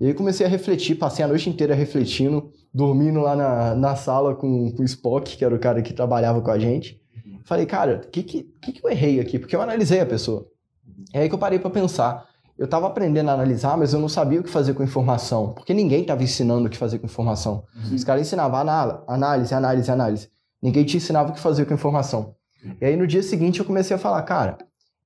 [0.01, 4.35] E aí comecei a refletir, passei a noite inteira refletindo, dormindo lá na, na sala
[4.35, 7.01] com, com o Spock, que era o cara que trabalhava com a gente.
[7.45, 9.39] Falei, cara, o que, que, que, eu errei aqui?
[9.39, 10.47] Porque eu analisei a pessoa.
[11.13, 12.27] É aí que eu parei para pensar.
[12.59, 15.75] Eu estava aprendendo a analisar, mas eu não sabia o que fazer com informação, porque
[15.75, 17.65] ninguém estava ensinando o que fazer com informação.
[17.75, 17.95] Uhum.
[17.95, 18.59] Os caras ensinavam
[19.07, 20.29] análise, análise, análise.
[20.63, 22.35] Ninguém te ensinava o que fazer com informação.
[22.81, 24.57] E aí no dia seguinte eu comecei a falar, cara,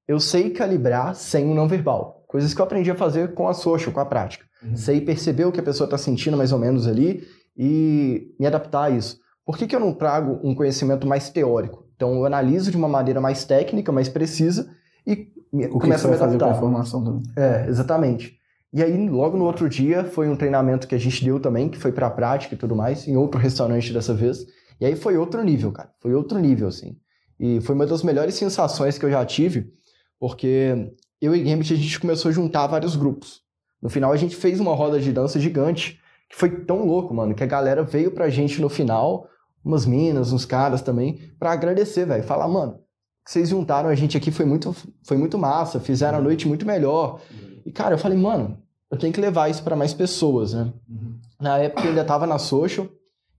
[0.09, 2.25] eu sei calibrar sem o não verbal.
[2.27, 4.47] Coisas que eu aprendi a fazer com a social, com a prática.
[4.63, 4.75] Uhum.
[4.75, 7.25] Sei perceber o que a pessoa está sentindo mais ou menos ali
[7.57, 9.19] e me adaptar a isso.
[9.45, 11.87] Por que, que eu não trago um conhecimento mais teórico?
[11.95, 14.71] Então eu analiso de uma maneira mais técnica, mais precisa
[15.07, 15.29] e
[15.71, 16.19] o começo a me adaptar.
[16.19, 17.23] Fazer com a informação também.
[17.37, 18.39] É, exatamente.
[18.73, 21.79] E aí, logo no outro dia, foi um treinamento que a gente deu também, que
[21.79, 24.45] foi para a prática e tudo mais, em outro restaurante dessa vez.
[24.79, 25.91] E aí foi outro nível, cara.
[26.01, 26.97] Foi outro nível, assim.
[27.41, 29.73] E foi uma das melhores sensações que eu já tive,
[30.19, 33.43] porque eu e Gambit a gente começou a juntar vários grupos.
[33.81, 37.35] No final a gente fez uma roda de dança gigante, que foi tão louco, mano,
[37.35, 39.29] que a galera veio pra gente no final,
[39.65, 42.25] umas minas, uns caras também, para agradecer, velho.
[42.25, 42.79] Falar, mano,
[43.27, 47.21] vocês juntaram a gente aqui foi muito, foi muito massa, fizeram a noite muito melhor.
[47.65, 48.59] E, cara, eu falei, mano,
[48.91, 50.73] eu tenho que levar isso para mais pessoas, né?
[50.89, 51.19] Uhum.
[51.41, 52.89] Na época eu ainda tava na social,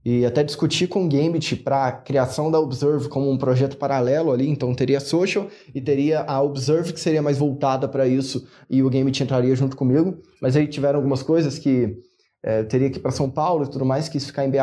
[0.04, 4.32] e até discutir com o Gambit para a criação da Observe como um projeto paralelo
[4.32, 8.82] ali, então teria Social e teria a Observe que seria mais voltada para isso e
[8.82, 11.98] o Gambit entraria junto comigo, mas aí tiveram algumas coisas que
[12.42, 14.56] é, teria que ir para São Paulo e tudo mais, quis ficar em BH.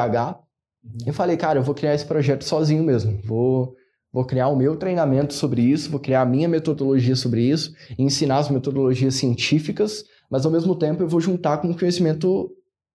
[0.82, 0.98] Uhum.
[1.06, 3.74] Eu falei, cara, eu vou criar esse projeto sozinho mesmo, vou,
[4.10, 8.38] vou criar o meu treinamento sobre isso, vou criar a minha metodologia sobre isso, ensinar
[8.38, 12.50] as metodologias científicas, mas ao mesmo tempo eu vou juntar com o conhecimento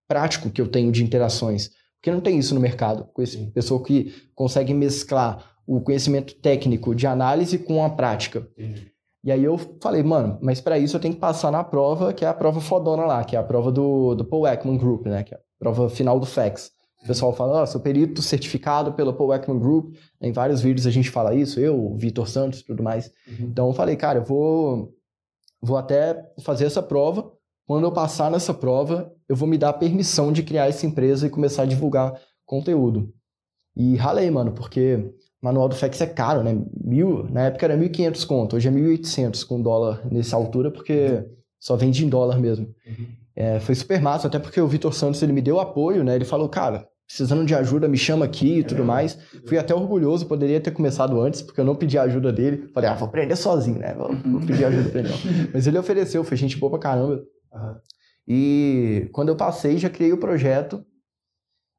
[0.08, 1.70] prático que eu tenho de interações.
[2.02, 3.08] Porque não tem isso no mercado.
[3.54, 8.48] Pessoa que consegue mesclar o conhecimento técnico de análise com a prática.
[9.24, 12.26] E aí eu falei, mano, mas para isso eu tenho que passar na prova, que
[12.26, 15.22] é a prova fodona lá, que é a prova do, do Paul Ekman Group, né?
[15.22, 16.72] Que é a prova final do FACS.
[17.04, 19.96] O pessoal fala, oh, sou perito certificado pela Paul Ekman Group.
[20.20, 23.12] Em vários vídeos a gente fala isso, eu, o Vitor Santos e tudo mais.
[23.28, 23.46] Uhum.
[23.46, 24.92] Então eu falei, cara, eu vou,
[25.62, 27.32] vou até fazer essa prova
[27.72, 31.26] quando eu passar nessa prova, eu vou me dar a permissão de criar essa empresa
[31.26, 32.14] e começar a divulgar
[32.46, 33.14] conteúdo.
[33.78, 35.10] E ralei, mano, porque
[35.42, 36.62] manual do FEX é caro, né?
[36.84, 41.24] Mil, na época era 1.500 conto, hoje é 1.800 com dólar nessa altura, porque
[41.62, 42.66] só vende em dólar mesmo.
[42.86, 43.08] Uhum.
[43.34, 46.14] É, foi super massa, até porque o Vitor Santos ele me deu apoio, né?
[46.14, 49.18] Ele falou, cara, precisando de ajuda, me chama aqui e tudo mais.
[49.48, 52.70] Fui até orgulhoso, poderia ter começado antes, porque eu não pedi ajuda dele.
[52.74, 53.96] Falei, ah, vou aprender sozinho, né?
[53.98, 55.10] Vou, vou pedir ajuda pra ele.
[55.10, 55.18] Não.
[55.54, 57.22] Mas ele ofereceu, foi gente boa pra caramba.
[57.54, 57.76] Uhum.
[58.28, 60.84] E quando eu passei, já criei o projeto.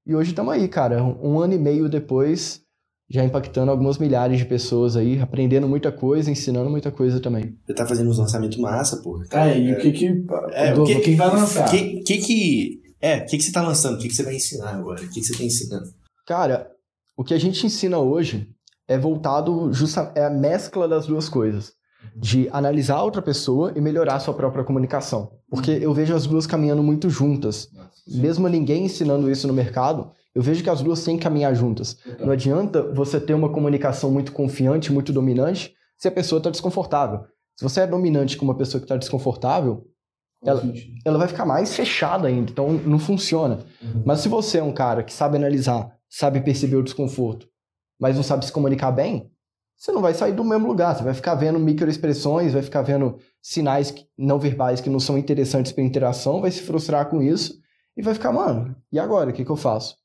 [0.06, 1.02] E hoje estamos aí, cara.
[1.02, 2.60] Um ano e meio depois,
[3.08, 7.56] já impactando algumas milhares de pessoas aí, aprendendo muita coisa, ensinando muita coisa também.
[7.64, 9.22] Você tá fazendo uns lançamentos massa, pô.
[9.30, 10.06] Tá, É, e o que que.
[10.52, 11.70] É, do- o que, quem vai lançar?
[11.70, 12.82] Que, que que...
[13.00, 13.96] É, o que que você tá lançando?
[13.96, 15.00] O que que você vai ensinar agora?
[15.02, 15.86] O que que você tá ensinando?
[16.26, 16.70] Cara,
[17.16, 18.48] o que a gente ensina hoje
[18.88, 21.72] é voltado justa é a mescla das duas coisas.
[22.16, 25.32] De analisar a outra pessoa e melhorar a sua própria comunicação.
[25.48, 27.68] Porque eu vejo as duas caminhando muito juntas.
[28.06, 31.96] Mesmo ninguém ensinando isso no mercado, eu vejo que as duas têm que caminhar juntas.
[32.20, 37.20] Não adianta você ter uma comunicação muito confiante, muito dominante, se a pessoa está desconfortável.
[37.56, 39.86] Se você é dominante com uma pessoa que está desconfortável,
[40.44, 40.62] ela,
[41.04, 43.60] ela vai ficar mais fechada ainda, então não funciona.
[44.04, 47.46] Mas se você é um cara que sabe analisar, sabe perceber o desconforto,
[48.00, 49.30] mas não sabe se comunicar bem,
[49.82, 50.94] você não vai sair do mesmo lugar.
[50.94, 55.72] Você vai ficar vendo microexpressões, vai ficar vendo sinais não verbais que não são interessantes
[55.72, 57.58] para interação, vai se frustrar com isso
[57.96, 59.30] e vai ficar, mano, e agora?
[59.30, 59.96] O que, que eu faço?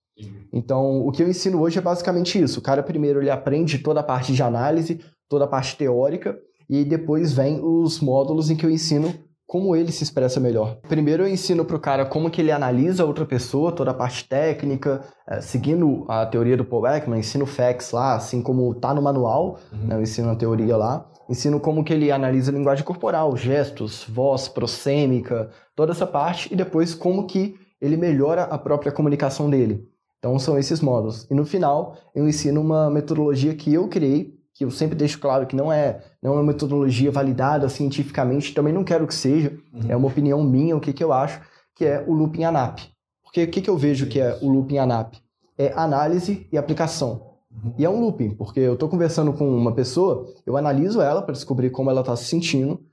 [0.51, 2.59] Então, o que eu ensino hoje é basicamente isso.
[2.59, 4.99] O cara primeiro ele aprende toda a parte de análise,
[5.29, 6.35] toda a parte teórica,
[6.67, 9.13] e depois vem os módulos em que eu ensino
[9.47, 10.77] como ele se expressa melhor.
[10.89, 15.01] Primeiro eu ensino pro cara como que ele analisa outra pessoa, toda a parte técnica,
[15.25, 19.57] eh, seguindo a teoria do Paul Ekman, ensino facts lá, assim como tá no manual,
[19.71, 21.09] né, eu ensino a teoria lá.
[21.29, 26.55] Ensino como que ele analisa a linguagem corporal, gestos, voz, prosêmica, toda essa parte, e
[26.55, 29.87] depois como que ele melhora a própria comunicação dele.
[30.19, 31.25] Então são esses módulos.
[31.29, 35.45] E no final eu ensino uma metodologia que eu criei, que eu sempre deixo claro
[35.45, 39.55] que não é, não é uma metodologia validada cientificamente, também não quero que seja,
[39.87, 41.39] é uma opinião minha, o que, que eu acho,
[41.75, 42.79] que é o looping ANAP.
[43.23, 45.17] Porque o que, que eu vejo que é o looping ANAP?
[45.55, 47.35] É análise e aplicação.
[47.77, 51.33] E é um looping, porque eu estou conversando com uma pessoa, eu analiso ela para
[51.33, 52.83] descobrir como ela está se sentindo,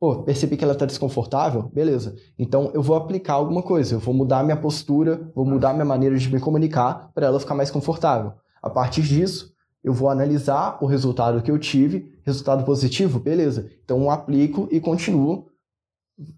[0.00, 1.70] Pô, percebi que ela está desconfortável?
[1.72, 2.16] Beleza.
[2.36, 6.18] Então eu vou aplicar alguma coisa, eu vou mudar minha postura, vou mudar minha maneira
[6.18, 8.32] de me comunicar para ela ficar mais confortável.
[8.60, 9.51] A partir disso,
[9.82, 13.70] eu vou analisar o resultado que eu tive, resultado positivo, beleza.
[13.84, 15.46] Então eu aplico e continuo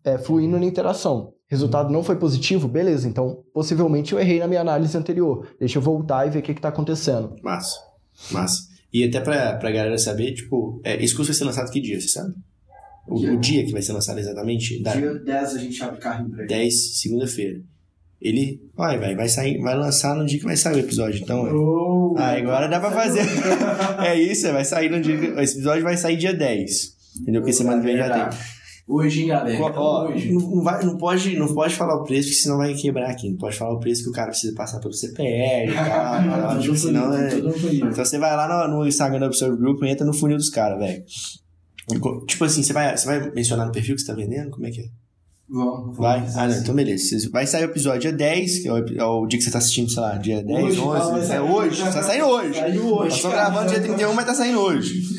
[0.02, 1.34] é, fluindo na interação.
[1.46, 3.06] Resultado não foi positivo, beleza.
[3.08, 5.46] Então possivelmente eu errei na minha análise anterior.
[5.58, 7.36] Deixa eu voltar e ver o que está acontecendo.
[7.42, 7.78] Massa.
[8.30, 8.62] Massa.
[8.92, 12.00] E até pra, pra galera saber, tipo, é, esse curso vai ser lançado que dia,
[12.00, 12.32] você sabe?
[13.06, 14.82] O, o dia que vai ser lançado exatamente?
[14.82, 16.48] Da Dia 10 a gente abre carrinho pra ele.
[16.48, 17.60] 10, segunda-feira.
[18.24, 21.46] Ele vai, vai, vai sair, vai lançar no dia que vai sair o episódio, então.
[21.46, 21.52] é.
[21.52, 23.20] Oh, Ah, agora dá pra fazer.
[24.02, 25.18] é isso, vai sair no dia.
[25.18, 26.94] que- Esse episódio vai sair dia 10.
[27.20, 27.42] Entendeu?
[27.42, 28.38] Porque semana que vem já tem.
[28.86, 29.62] Hoje, hein, galera?
[29.62, 30.32] Ó, hoje.
[30.32, 33.30] não, não vai, não, pode, não pode falar o preço, porque senão vai quebrar aqui.
[33.30, 36.48] Não pode falar o preço que o cara precisa passar pelo CPR e tal.
[36.50, 37.28] Tudo tipo, senão é.
[37.34, 40.50] Então você vai lá no, no Instagram do Observe Group e entra no funil dos
[40.50, 41.02] caras, velho.
[42.26, 44.50] Tipo assim, você vai, você vai mencionar no perfil que você tá vendendo?
[44.50, 44.84] Como é que é?
[45.48, 46.18] Vamos, vamos Vai?
[46.20, 46.60] Ah, não, assim.
[46.62, 47.30] então beleza.
[47.30, 49.58] Vai sair o episódio dia 10, que é o, é o dia que você tá
[49.58, 50.98] assistindo, sei lá, dia 10, Hoje, 11.
[50.98, 51.92] fala, vai é sair hoje, hoje.
[51.92, 52.58] tá saindo hoje.
[52.58, 55.02] Saiu hoje, Nós estamos gravando dia 31, mas tá saindo hoje.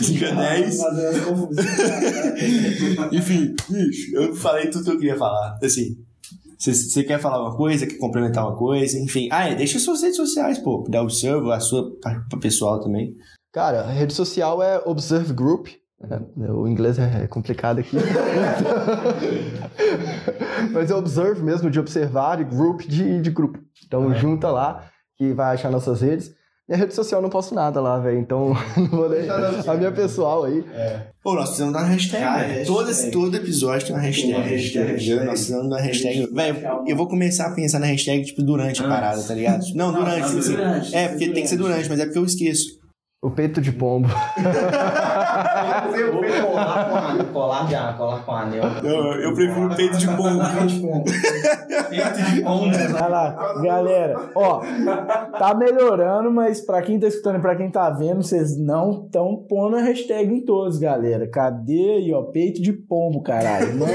[0.00, 0.76] Dia 10.
[0.82, 1.66] Fazendo as confusões.
[3.12, 5.58] Enfim, bicho, eu falei tudo que eu queria falar.
[5.62, 5.96] Assim,
[6.58, 9.28] você quer falar uma coisa, quer complementar uma coisa, enfim.
[9.30, 10.86] Ah, é, deixa suas redes sociais, pô.
[10.88, 13.14] Da Observe, a sua pra, pra pessoal também.
[13.52, 15.68] Cara, a rede social é Observe Group.
[16.02, 17.96] É, o inglês é complicado aqui.
[20.72, 23.58] Mas é Observe mesmo, de observar, e Group de, de grupo.
[23.86, 24.84] Então junta lá,
[25.16, 26.34] que vai achar nossas redes.
[26.68, 28.18] Minha rede social eu não posto nada lá, velho.
[28.18, 29.70] Então não vou deixar.
[29.70, 30.64] A minha pessoal aí.
[31.22, 32.22] Pô, nós precisamos dar uma hashtag.
[32.24, 32.42] Ah, né?
[32.46, 32.66] hashtag.
[32.66, 34.32] Todo, esse- todo episódio tem uma hashtag.
[34.34, 34.92] Uma hashtag.
[34.92, 35.16] entendeu?
[35.18, 36.26] Nós precisamos dar uma hashtag.
[36.34, 39.64] Velho, eu vou começar a pensar na hashtag, tipo, durante a parada, tá ligado?
[39.76, 40.32] Não, durante.
[40.32, 40.50] Não, assim.
[40.56, 42.66] durante, É, porque tem que ser durante, mas é porque eu esqueço.
[43.22, 44.08] O peito de pombo.
[46.42, 48.64] Colar com, colar, de, colar com anel.
[48.82, 50.40] Eu, eu prefiro peito de pombo.
[52.92, 54.30] Vai lá, galera.
[54.34, 54.60] Ó,
[55.38, 59.44] tá melhorando, mas pra quem tá escutando e pra quem tá vendo, vocês não estão
[59.48, 61.28] pondo a hashtag em todos, galera.
[61.28, 62.22] Cadê aí, ó?
[62.22, 63.76] Peito de pombo, caralho.
[63.76, 63.92] Manda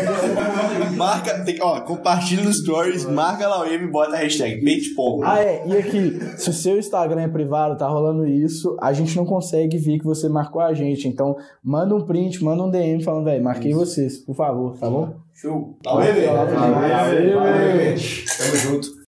[0.95, 4.83] Marca, tem, ó, compartilha nos stories, marca lá o M e bota a hashtag peito
[4.83, 5.23] de pombo.
[5.23, 9.15] Ah, é, e aqui, se o seu Instagram é privado, tá rolando isso, a gente
[9.15, 11.07] não consegue ver que você marcou a gente.
[11.07, 15.13] Então, manda um print, manda um DM falando, velho, marquei vocês, por favor, tá bom?
[15.33, 15.77] Show.
[15.83, 16.33] Valeu, velho.
[16.33, 17.99] Valeu, velho.
[18.37, 18.99] Tamo junto.